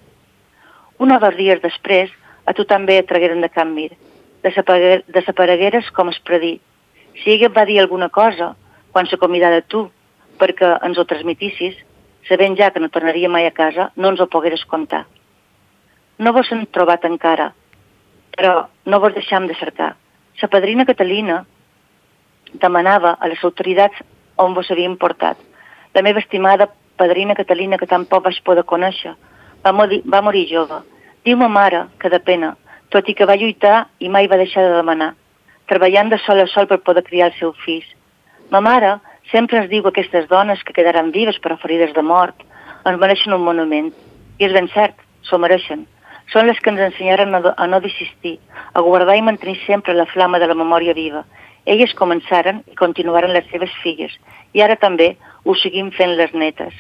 [0.98, 2.12] Un o dos dies després,
[2.46, 3.92] a tu també et tragueren de Can Mir.
[4.46, 6.60] Desapareguer, desaparegueres com es predí.
[7.22, 8.54] Si ella et va dir alguna cosa,
[8.92, 9.84] quan s'acomidà de tu,
[10.40, 11.76] perquè ens ho transmitissis,
[12.30, 15.06] sabent ja que no tornaria mai a casa, no ens ho pogueres contar.
[16.18, 17.52] No vos hem trobat encara,
[18.36, 19.96] però no vos deixam de cercar.
[20.40, 21.44] Sa padrina Catalina
[22.54, 24.00] demanava a les autoritats
[24.38, 25.38] on vos havien portat.
[25.94, 29.16] La meva estimada padrina Catalina, que tampoc vaig poder conèixer,
[29.64, 30.82] va morir, va morir jove.
[31.26, 32.56] Diu ma mare que de pena,
[32.90, 35.14] tot i que va lluitar i mai va deixar de demanar,
[35.68, 37.88] treballant de sol a sol per poder criar els seus fills.
[38.52, 39.00] Ma mare
[39.32, 42.46] sempre ens diu que aquestes dones que quedaran vives però ferides de mort
[42.86, 43.92] ens mereixen un monument.
[44.38, 44.96] I és ben cert,
[45.26, 45.86] s'ho mereixen.
[46.34, 48.38] Són les que ens ensenyaren a no desistir,
[48.74, 51.24] a guardar i mantenir sempre la flama de la memòria viva.
[51.66, 54.14] Elles començaren i continuaren les seves filles,
[54.54, 56.74] i ara també ho seguim fent les netes.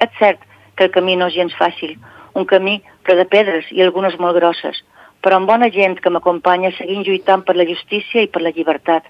[0.00, 0.40] És cert
[0.76, 1.98] que el camí no és gens fàcil,
[2.34, 4.82] un camí ple de pedres i algunes molt grosses,
[5.20, 9.04] però amb bona gent que m'acompanya seguint lluitant per la justícia i per la llibertat,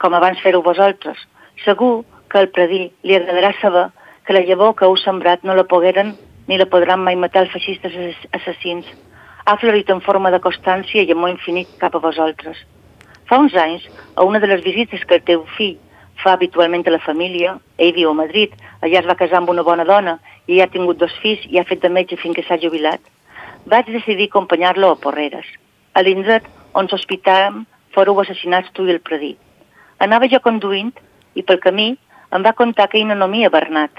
[0.00, 1.18] com abans fer-ho vosaltres.
[1.64, 3.88] Segur que al predí li agradarà saber
[4.26, 6.14] que la llavor que heu sembrat no la pogueren
[6.48, 7.92] ni la podran mai matar els feixistes
[8.38, 8.88] assassins.
[9.46, 12.58] Ha florit en forma de constància i amor infinit cap a vosaltres.
[13.26, 13.82] Fa uns anys,
[14.14, 15.76] a una de les visites que el teu fill
[16.22, 19.64] fa habitualment a la família, ell viu a Madrid, allà es va casar amb una
[19.66, 22.60] bona dona i ha tingut dos fills i ha fet de metge fins que s'ha
[22.62, 23.00] jubilat,
[23.66, 25.46] vaig decidir acompanyar-lo a Porreres,
[25.92, 29.34] a l'indret on s'hospitàvem fóreu assassinats tu i el predí.
[29.98, 30.92] Anava jo conduint
[31.34, 31.96] i pel camí
[32.30, 33.90] em va contar que no nomia Bernat,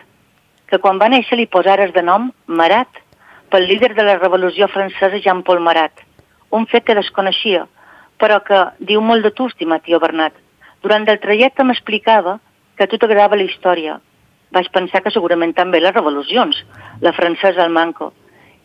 [0.67, 2.89] que quan va néixer li posares de nom Marat,
[3.51, 6.03] pel líder de la Revolució Francesa Jean-Paul Marat,
[6.51, 7.67] un fet que desconeixia,
[8.21, 10.33] però que diu molt de tu, estimat tio Bernat.
[10.83, 12.37] Durant el trajecte m'explicava
[12.77, 13.97] que a tu t'agradava la història.
[14.53, 16.63] Vaig pensar que segurament també les revolucions,
[17.01, 18.13] la francesa al manco,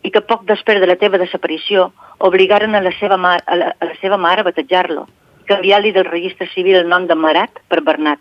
[0.03, 3.73] i que poc després de la teva desaparició obligaren a la seva, mar, a la,
[3.79, 5.07] a la seva mare a batejar-lo,
[5.47, 8.21] canviar-li del registre civil el nom de Marat per Bernat.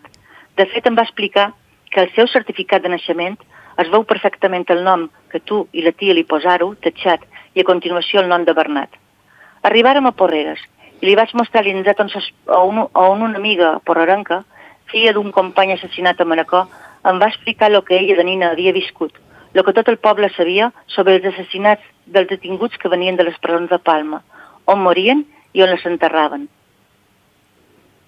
[0.56, 1.52] De fet, em va explicar
[1.90, 3.38] que el seu certificat de naixement
[3.82, 7.68] es veu perfectament el nom que tu i la tia li posàreu, tatxat, i a
[7.68, 8.98] continuació el nom de Bernat.
[9.68, 10.62] Arribàrem a Porreres
[11.02, 12.10] i li vaig mostrar l'indret on,
[12.46, 14.44] on, on una amiga porrerenca,
[14.86, 16.68] filla d'un company assassinat a Manacor,
[17.10, 19.16] em va explicar el que ella de nina havia viscut,
[19.52, 23.38] el que tot el poble sabia sobre els assassinats dels detinguts que venien de les
[23.42, 24.22] presons de Palma,
[24.66, 26.46] on morien i on les enterraven.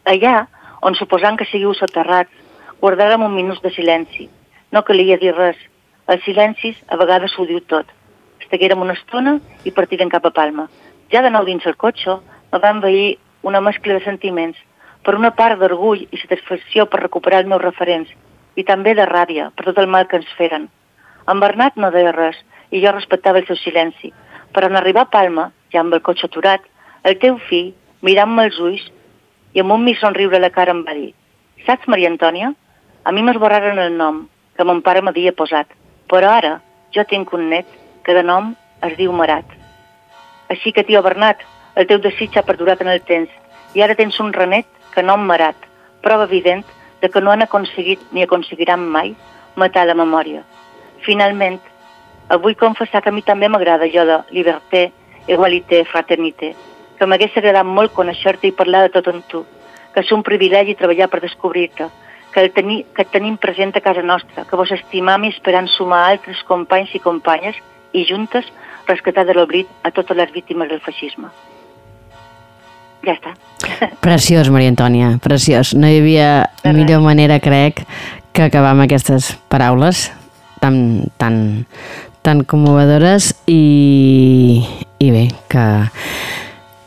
[0.04, 0.46] Allà,
[0.80, 2.30] on suposant que siguiu soterrats,
[2.80, 4.28] guardàrem un minut de silenci.
[4.70, 5.58] No calia dir res.
[6.06, 7.88] Els silencis a vegades ho diu tot.
[8.44, 10.68] Estaguérem una estona i partirem cap a Palma.
[11.10, 12.18] Ja de nou dins el cotxe,
[12.54, 14.58] me va envair una mescla de sentiments,
[15.02, 18.10] per una part d'orgull i satisfacció per recuperar els meus referents,
[18.54, 20.68] i també de ràbia per tot el mal que ens feren.
[21.26, 22.38] En Bernat no deia res,
[22.70, 24.12] i jo respectava el seu silenci,
[24.54, 26.62] però en arribar a Palma, ja amb el cotxe aturat,
[27.02, 27.72] el teu fill,
[28.06, 28.84] mirant-me els ulls,
[29.54, 31.10] i amb un mig somriure a la cara em va dir
[31.66, 32.52] «Saps, Maria Antònia?
[33.04, 35.66] A mi m'esborraren el nom que mon pare m'havia posat,
[36.06, 36.54] però ara
[36.94, 37.66] jo tinc un net
[38.06, 38.54] que de nom
[38.86, 39.44] es diu Marat.
[40.52, 41.42] Així que, tio Bernat,
[41.74, 43.30] el teu desig ha perdurat en el temps
[43.74, 45.56] i ara tens un renet que nom Marat,
[46.02, 46.64] prova evident
[47.02, 49.14] de que no han aconseguit ni aconseguiran mai
[49.56, 50.44] matar la memòria.
[51.04, 51.58] Finalment,
[52.28, 54.92] avui confessar que a mi també m'agrada jo de liberté,
[55.26, 56.54] igualité, fraternité,
[56.98, 59.44] que m'hagués agradat molt conèixer-te i parlar de tot amb tu,
[59.92, 61.90] que és un privilegi treballar per descobrir-te,
[62.32, 66.04] que, el que et tenim present a casa nostra, que vos estimam i esperant sumar
[66.10, 67.58] altres companys i companyes
[67.92, 68.48] i juntes
[68.86, 71.30] rescatar de l'oblit a totes les víctimes del feixisme.
[73.04, 73.34] Ja està.
[74.04, 75.74] Preciós, Maria Antònia, preciós.
[75.76, 76.28] No hi havia
[76.62, 76.76] De res.
[76.78, 77.84] millor manera, crec,
[78.32, 80.10] que acabar amb aquestes paraules
[80.60, 81.66] tan, tan,
[82.24, 84.64] tan commovedores i,
[84.98, 85.66] i bé, que,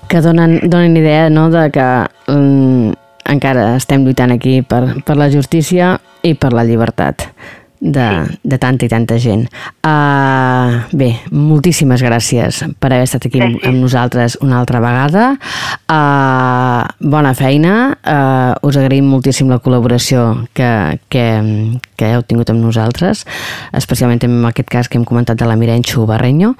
[0.09, 1.87] que donen, donen idea no, de que
[2.33, 2.91] um,
[3.27, 7.29] encara estem lluitant aquí per, per la justícia i per la llibertat
[7.79, 9.45] de, de tanta i tanta gent.
[9.85, 15.29] Uh, bé, moltíssimes gràcies per haver estat aquí amb, amb nosaltres una altra vegada.
[15.85, 17.75] Uh, bona feina.
[18.01, 20.25] Uh, us agraïm moltíssim la col·laboració
[20.57, 20.69] que,
[21.13, 21.25] que,
[21.97, 23.25] que heu tingut amb nosaltres,
[23.77, 26.55] especialment en aquest cas que hem comentat de la Mirenxo Barreño.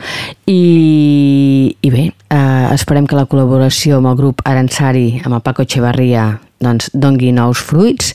[0.47, 5.65] I, i bé, uh, esperem que la col·laboració amb el grup Aransari, amb el Paco
[5.65, 6.29] Echevarria,
[6.63, 8.13] doncs, dongui nous fruits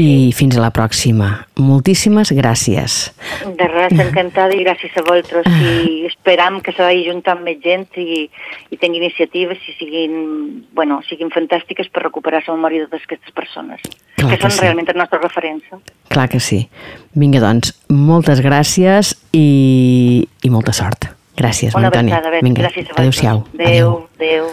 [0.00, 1.46] i fins a la pròxima.
[1.60, 3.12] Moltíssimes gràcies.
[3.44, 7.86] De res, encantada i gràcies a vosaltres i esperam que se vagi juntant més gent
[8.00, 8.24] i,
[8.72, 10.14] i tingui iniciatives i siguin,
[10.74, 13.84] bueno, siguin fantàstiques per recuperar la memòria de totes aquestes persones,
[14.16, 14.62] Clar que, que són sí.
[14.64, 15.80] realment el nostre referència.
[16.08, 16.64] Clar que sí.
[17.14, 21.10] Vinga, doncs, moltes gràcies i, i molta sort.
[21.34, 22.30] Gràcies, Una abraçada.
[22.42, 23.00] Vinga, gràcies a vosaltres.
[23.02, 23.44] adéu-siau.
[23.58, 24.52] Adéu, adéu.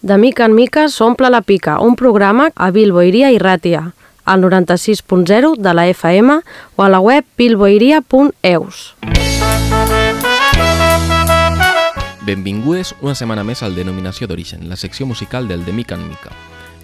[0.00, 3.80] De mica en mica s'omple la pica, un programa a Bilboiria i Ràtia,
[4.24, 6.36] al 96.0 de la FM
[6.76, 8.94] o a la web bilboiria.eus.
[12.22, 16.30] Benvingudes una setmana més al Denominació d'Origen, la secció musical del De Mica en Mica.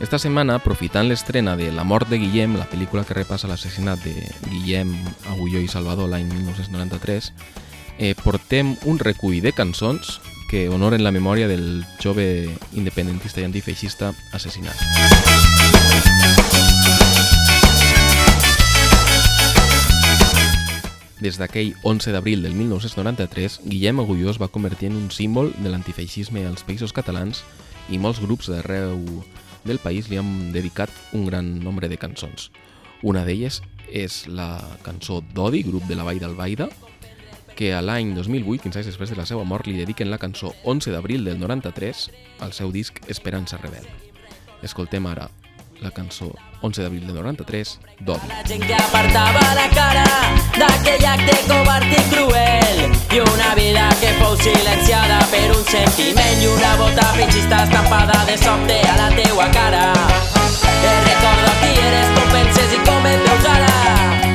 [0.02, 4.26] Esta setmana, aprofitant l'estrena de La mort de Guillem, la pel·lícula que repassa l'assassinat de
[4.50, 4.90] Guillem
[5.30, 7.30] Agulló i Salvador l'any 1993,
[7.98, 10.18] eh, portem un recull de cançons
[10.54, 12.46] que honoren la memòria del jove
[12.78, 14.78] independentista i antifeixista assassinat.
[21.18, 25.74] Des d'aquell 11 d'abril del 1993, Guillem Agulló es va convertir en un símbol de
[25.74, 27.42] l'antifeixisme als països catalans
[27.90, 29.02] i molts grups d'arreu
[29.66, 32.52] del país li han dedicat un gran nombre de cançons.
[33.02, 33.58] Una d'elles
[33.90, 36.70] és la cançó d'Odi, grup de la Vall d'Albaida,
[37.54, 40.52] que a l'any 2008, 15 anys després de la seva mort, li dediquen la cançó
[40.64, 42.10] 11 d'abril del 93
[42.44, 43.86] al seu disc Esperança Rebel.
[44.62, 45.30] Escoltem ara
[45.80, 46.30] la cançó
[46.62, 48.28] 11 d'abril del 93 d'Odi.
[48.28, 50.04] La gent que apartava la cara
[50.56, 56.50] d'aquell acte covard i cruel i una vida que fou silenciada per un sentiment i
[56.50, 59.90] una bota feixista estampada de sobte a la teua cara.
[60.84, 64.33] Te recordo qui eres, com penses i com et veus ara.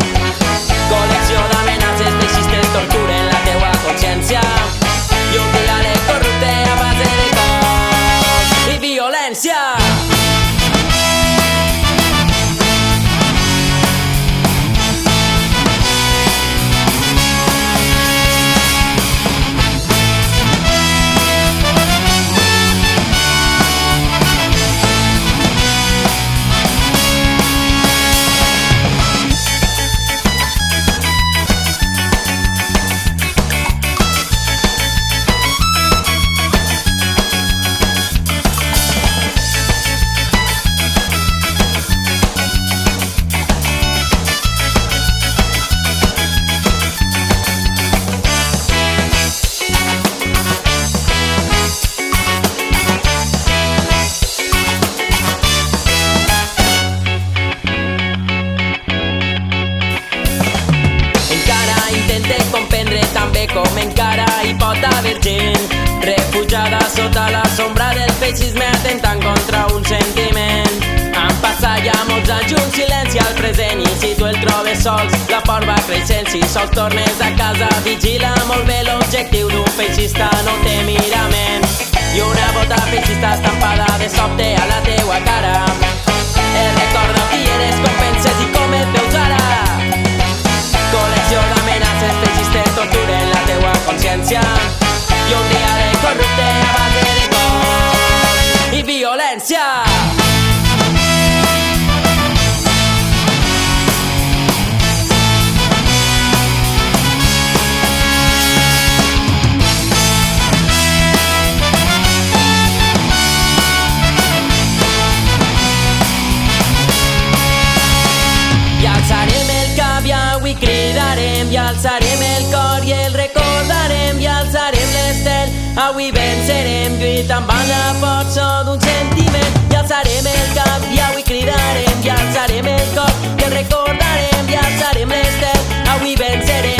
[121.52, 125.54] I alçarem el cor i el recordarem i alçarem l'estel.
[125.82, 129.56] Avui vencerem lluitant amb la força d'un sentiment.
[129.72, 134.60] I alçarem el cap i avui cridarem i alçarem el cor i el recordarem i
[134.66, 135.66] alçarem l'estel.
[135.96, 136.79] Avui vencerem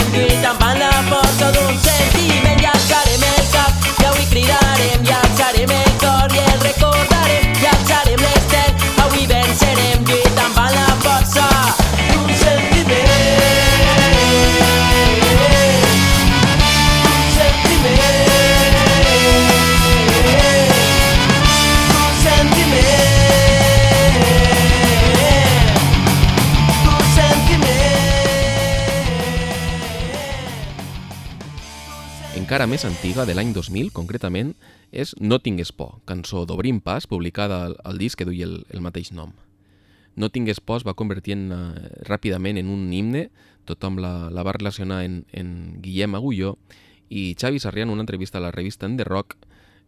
[32.60, 34.50] encara més antiga, de l'any 2000 concretament,
[34.92, 38.82] és No tingues por, cançó d'Obrim Pas, publicada al, al disc que duia el, el
[38.84, 39.30] mateix nom.
[40.20, 41.70] No tingues por es va convertir en, uh,
[42.04, 43.30] ràpidament en un himne,
[43.64, 46.58] tothom la, la va relacionar en, en Guillem Agulló,
[47.08, 49.38] i Xavi Sarrià en una entrevista a la revista En The Rock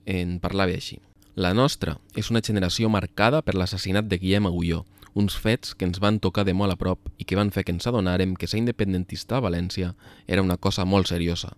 [0.05, 1.01] en parlava així.
[1.35, 5.99] La nostra és una generació marcada per l'assassinat de Guillem Agulló, uns fets que ens
[5.99, 8.63] van tocar de molt a prop i que van fer que ens adonàrem que ser
[8.63, 9.91] independentista a València
[10.23, 11.51] era una cosa molt seriosa,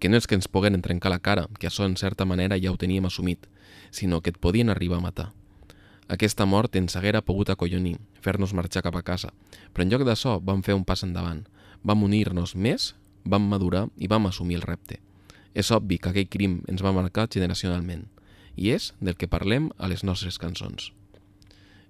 [0.00, 2.72] que no és que ens pogueren trencar la cara, que això en certa manera ja
[2.72, 3.46] ho teníem assumit,
[3.92, 5.28] sinó que et podien arribar a matar.
[6.08, 9.30] Aquesta mort ens haguera pogut acollonir, fer-nos marxar cap a casa,
[9.70, 11.44] però en lloc d'això vam fer un pas endavant,
[11.84, 12.94] vam unir-nos més,
[13.24, 14.98] vam madurar i vam assumir el repte.
[15.54, 18.08] És obvi que aquell crim ens va marcar generacionalment,
[18.56, 20.90] i és del que parlem a les nostres cançons.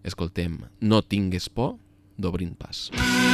[0.02, 1.76] Escoltem No tingues por
[2.18, 2.88] d'Obrint Pas.
[2.90, 3.30] Ja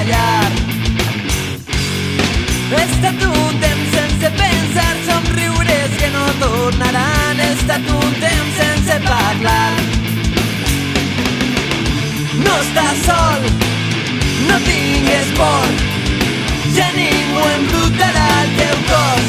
[0.00, 0.50] callar?
[2.70, 7.40] He estat un temps sense pensar, somriures que no tornaran.
[7.40, 9.72] He estat un temps sense parlar.
[12.44, 13.42] No estàs sol,
[14.48, 15.68] no tingues por,
[16.76, 19.28] ja ningú embrutarà el teu cos.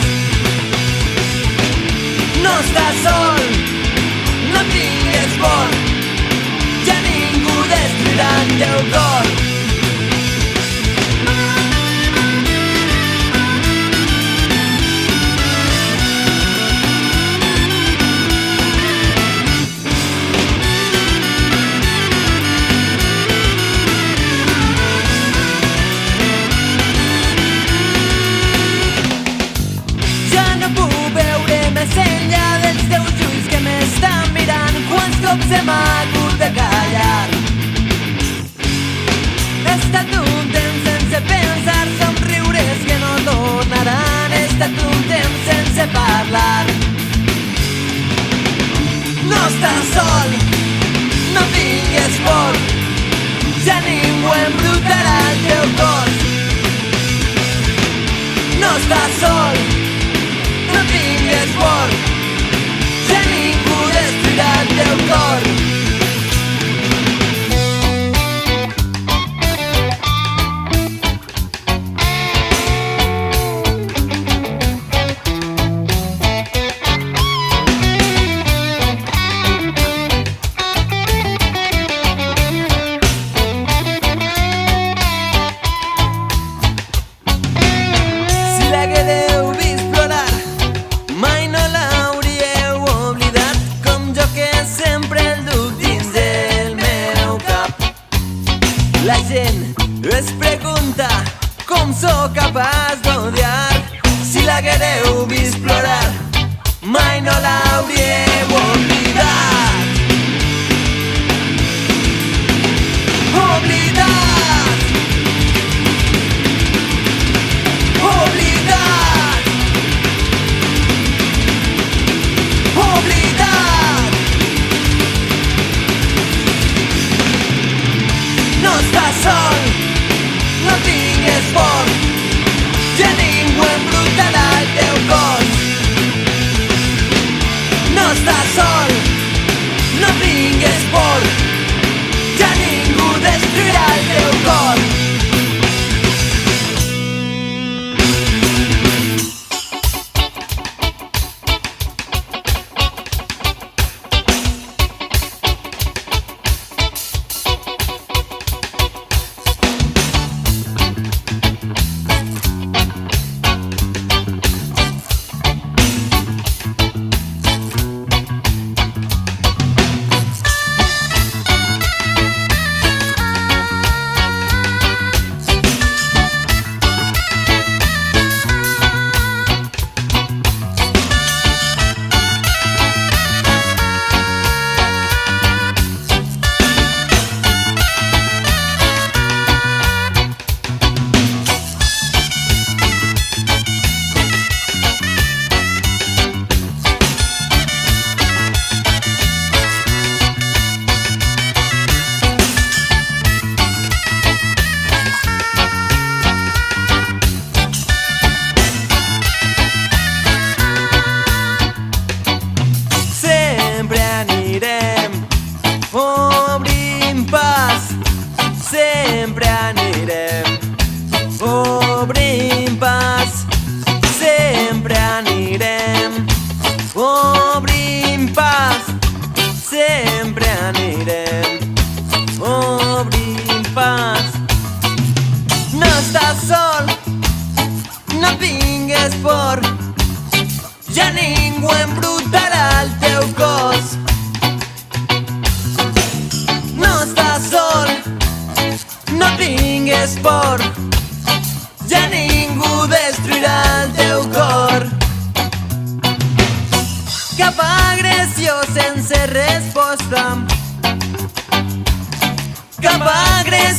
[2.45, 3.43] No estàs sol,
[4.53, 5.77] no tingues por,
[6.87, 9.30] ja ningú destruirà el teu cor.
[35.61, 37.29] Quants cops hem hagut de callar?
[39.65, 44.31] He estat un temps pensar, somriures que no tornaran.
[44.31, 45.87] He estat un temps sense.
[49.29, 50.29] No estàs sol,
[51.33, 52.57] no tingues por,
[53.65, 56.10] ja ningú embrutarà el teu cos.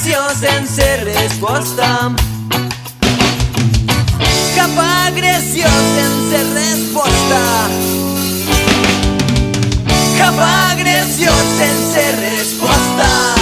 [0.02, 2.12] Agressió sense resposta.
[4.56, 7.42] Cap agressió sense resposta.
[10.18, 13.41] Cap agressió sense resposta.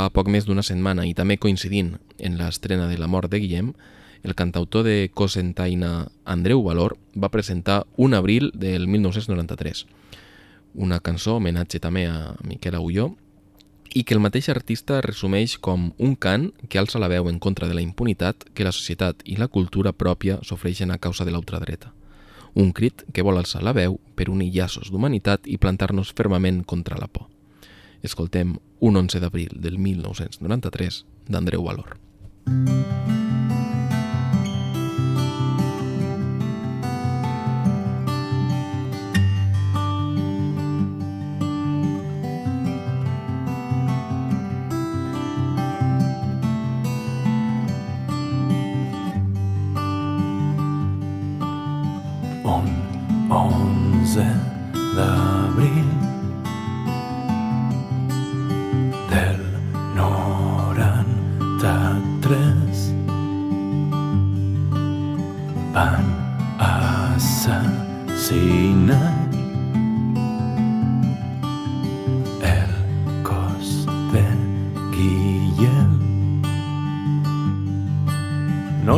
[0.00, 1.90] Fa poc més d'una setmana i també coincidint
[2.24, 3.74] en l'estrena de la mort de Guillem,
[4.24, 9.82] el cantautor de Cosentaina Andreu Valor va presentar Un abril del 1993,
[10.72, 13.10] una cançó homenatge també a Miquel Agulló
[13.92, 17.68] i que el mateix artista resumeix com un cant que alça la veu en contra
[17.68, 21.92] de la impunitat que la societat i la cultura pròpia s'ofreixen a causa de l'ultradreta.
[22.54, 26.96] Un crit que vol alçar la veu per unir llaços d'humanitat i plantar-nos fermament contra
[26.96, 27.28] la por.
[28.02, 31.98] Escoltem un 11 d'abril del 1993 d'Andreu Valor.
[32.46, 33.19] Un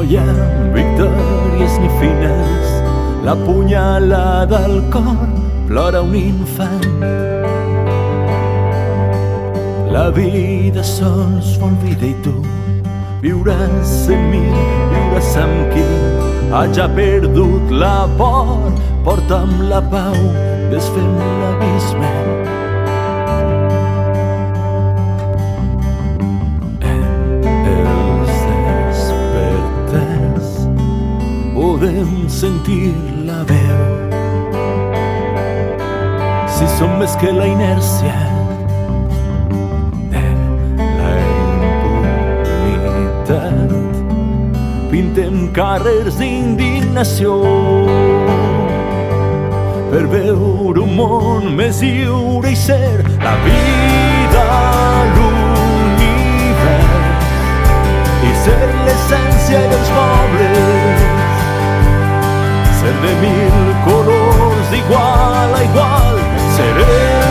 [0.02, 2.66] no hi ha victòries ni fines.
[3.24, 5.28] La punyalada al cor
[5.68, 7.04] plora un infant.
[9.92, 12.34] La vida sols vol vida i tu.
[13.22, 14.44] Viuràs en mi,
[14.92, 15.86] viuràs amb qui.
[16.52, 18.72] Hagi perdut la por
[19.04, 20.18] porta'm la pau
[20.72, 22.41] desfem l'abisme
[32.42, 32.90] sentir
[33.24, 33.82] la veu.
[36.50, 38.16] Si som més que la inèrcia
[40.10, 40.22] de
[40.96, 41.12] la
[42.64, 43.70] impunitat
[44.90, 47.38] pintem carrers d'indignació
[49.94, 54.44] per veure un món més lliure i ser la vida
[55.14, 56.76] l'univers
[58.26, 61.21] i ser l'essència dels pobles
[62.82, 66.16] ser de mil colors d'igual a igual
[66.56, 67.21] serem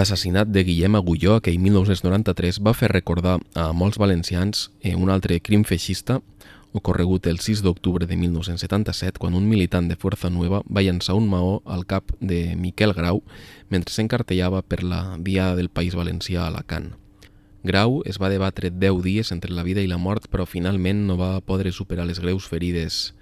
[0.00, 5.36] L'assassinat de Guillem Agulló aquell 1993 va fer recordar a molts valencians eh, un altre
[5.44, 6.22] crim feixista
[6.72, 11.26] ocorregut el 6 d'octubre de 1977 quan un militant de Força Nueva va llançar un
[11.28, 13.20] maó al cap de Miquel Grau
[13.68, 16.94] mentre s'encartellava per la via del País Valencià a Alacant.
[17.62, 21.18] Grau es va debatre 10 dies entre la vida i la mort però finalment no
[21.20, 23.12] va poder superar les greus ferides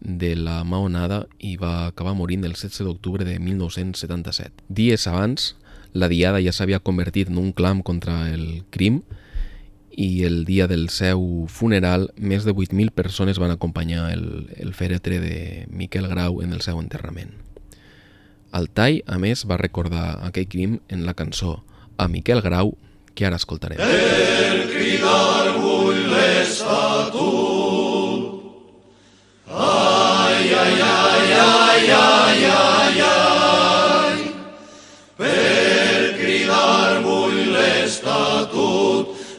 [0.00, 4.64] de la maonada i va acabar morint el 16 d'octubre de 1977.
[4.72, 5.52] Dies abans,
[5.92, 9.02] la diada ja s'havia convertit en un clam contra el crim
[9.96, 15.20] i el dia del seu funeral més de 8.000 persones van acompanyar el, el fèretre
[15.20, 17.32] de Miquel Grau en el seu enterrament.
[18.52, 21.62] Altai, a més, va recordar aquell crim en la cançó
[21.96, 22.76] A Miquel Grau,
[23.16, 23.80] que ara escoltarem.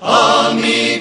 [0.08, 0.98] Me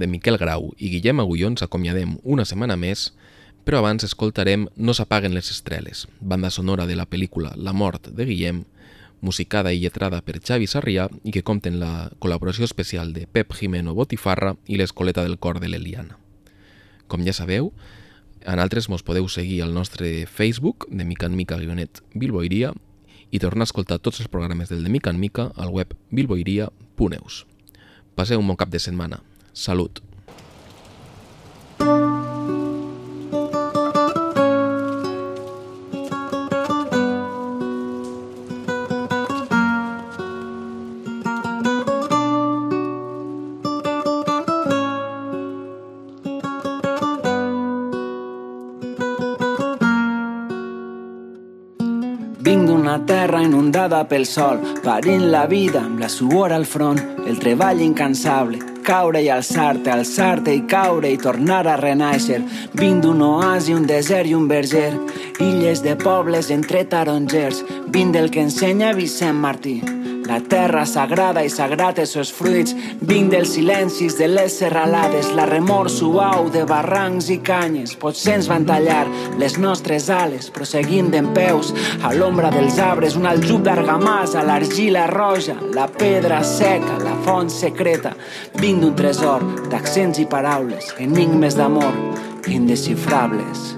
[0.00, 3.10] de Miquel Grau i Guillem Agulló ens acomiadem una setmana més,
[3.64, 8.24] però abans escoltarem No s'apaguen les estreles, banda sonora de la pel·lícula La mort de
[8.24, 8.64] Guillem,
[9.20, 13.52] musicada i lletrada per Xavi Sarrià i que compta en la col·laboració especial de Pep
[13.54, 16.16] Jimeno Botifarra i l'escoleta del cor de l'Eliana.
[17.06, 17.72] Com ja sabeu,
[18.40, 22.72] en altres mos podeu seguir al nostre Facebook de Mica en Mica guionet Bilboiria
[23.30, 27.44] i tornar a escoltar tots els programes del de Mica en Mica al web bilboiria.eus.
[28.16, 29.20] Passeu un bon cap de setmana.
[52.90, 57.78] D'una terra inundada pel sol, parint la vida amb la suor al front, el treball
[57.84, 58.58] incansable,
[58.90, 62.40] caure i alçar-te, alçar-te i caure i tornar a renaixer.
[62.74, 64.90] Vinc d'un oasi, un desert i un verger,
[65.38, 67.62] illes de pobles entre tarongers.
[67.94, 69.78] Vinc del que ensenya Vicent Martí,
[70.26, 72.74] la terra sagrada i sagrat els seus fruits.
[73.06, 77.94] Vinc dels silencis de les serralades, la remor suau de barrancs i canyes.
[77.98, 79.04] Potser ens van tallar
[79.38, 81.70] les nostres ales, però seguim d'en peus
[82.02, 88.14] a l'ombra dels arbres, un aljub d'argamassa, l'argila roja, la pedra seca, la font secreta.
[88.60, 91.92] Vinc d'un tresor d'accents i paraules, enigmes d'amor
[92.48, 93.76] indescifrables.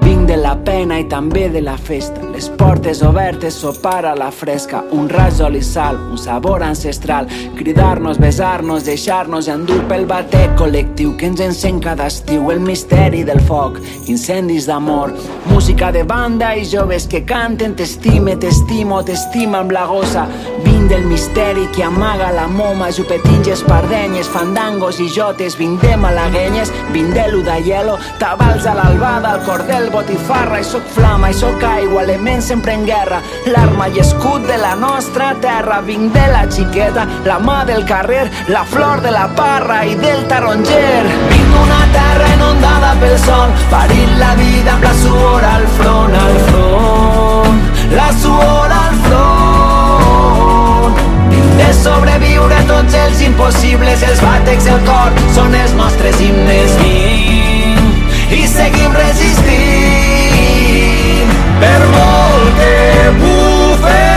[0.00, 2.22] Vinc de la pena i també de la festa.
[2.32, 7.28] Les portes obertes, sopar a la fresca, un rajol i sal, un sabor ancestral,
[7.58, 13.42] cridar-nos, besar-nos, deixar-nos endur pel batec col·lectiu que ens encén cada estiu, el misteri del
[13.50, 15.12] foc, incendis d'amor,
[15.50, 20.28] música de banda i joves que canten t'estime, t'estimo, t'estima amb la gossa.
[20.64, 26.72] Vinc del misteri que amaga la moma, jupetins, espardenyes, fandangos i jotes, vinc de malaguenyes,
[26.90, 32.02] vinc de l'udaielo, tabals a l'albada, el cordel, botifarra, i soc flama, i soc aigua,
[32.02, 37.06] element sempre en guerra, l'arma i escut de la nostra terra, vinc de la xiqueta,
[37.24, 41.06] la mà del carrer, la flor de la parra i del taronger.
[41.30, 46.40] Vinc d'una terra inundada pel sol, parint la vida amb la suor al front, al
[46.50, 48.89] front, la suor al
[51.70, 56.74] de sobreviure tots els impossibles, els bàtecs del cor són els nostres himnes.
[56.82, 60.10] Vinc i seguim resistint
[61.62, 62.74] per molt que
[63.22, 64.09] bufe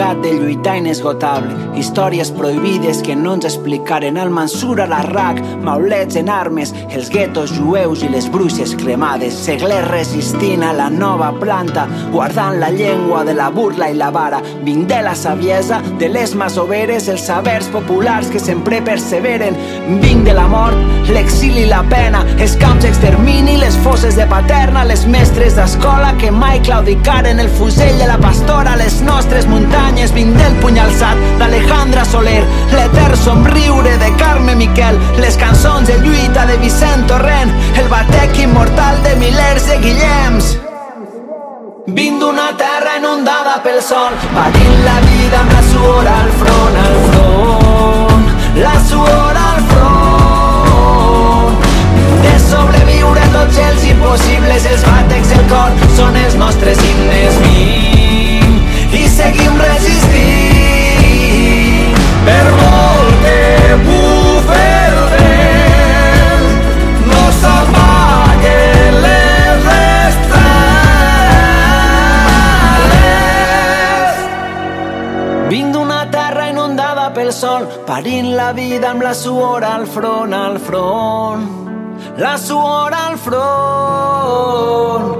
[0.00, 6.16] Llegat de lluitar inesgotable, històries prohibides que no ens explicaren el Mansur a l'Arrac, maulets
[6.16, 11.84] en armes, els guetos jueus i les bruixes cremades, seglers resistint a la nova planta,
[12.14, 14.40] guardant la llengua de la burla i la vara.
[14.64, 19.58] Vinc de la saviesa, de les masoveres, els sabers populars que sempre perseveren.
[20.00, 20.80] Vinc de la mort,
[21.12, 26.32] l'exili i la pena, els camps d'extermini, les fosses de paterna, les mestres d'escola que
[26.32, 32.04] mai claudicaren el fusell de la pastora, les nostres muntanyes, vinc del puny alçat d'Alejandra
[32.04, 38.38] Soler, l'etern somriure de Carme Miquel, les cançons de lluita de Vicent Torrent, el batec
[38.38, 40.58] immortal de milers de Guillems.
[41.86, 46.96] Vinc d'una terra inundada pel sol, patint la vida amb la suor al front, al
[47.10, 48.30] front,
[48.62, 49.29] la suor
[78.00, 81.42] parint la vida amb la suor al front, al front
[82.16, 85.10] la suor al front.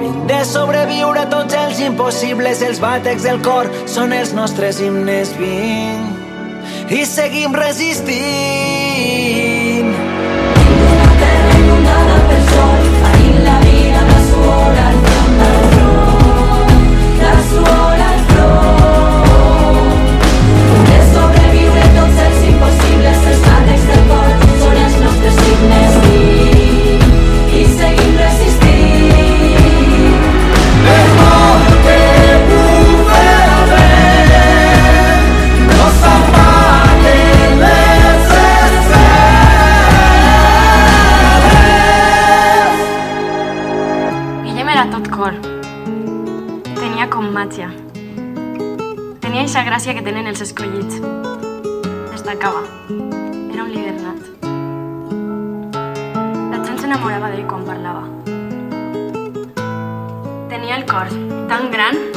[0.00, 5.34] Vinc de sobreviure tots els impossibles, els bàtecs del cor són els nostres himnes.
[5.36, 9.20] Vinc i seguim resistint.
[17.60, 17.89] Guillem
[49.70, 50.96] gràcia que tenen els escollits.
[52.10, 52.64] Destacava.
[52.90, 54.42] Era un líder nat.
[56.50, 58.02] La gent s'enamorava d'ell quan parlava.
[60.50, 61.14] Tenia el cor
[61.52, 62.09] tan gran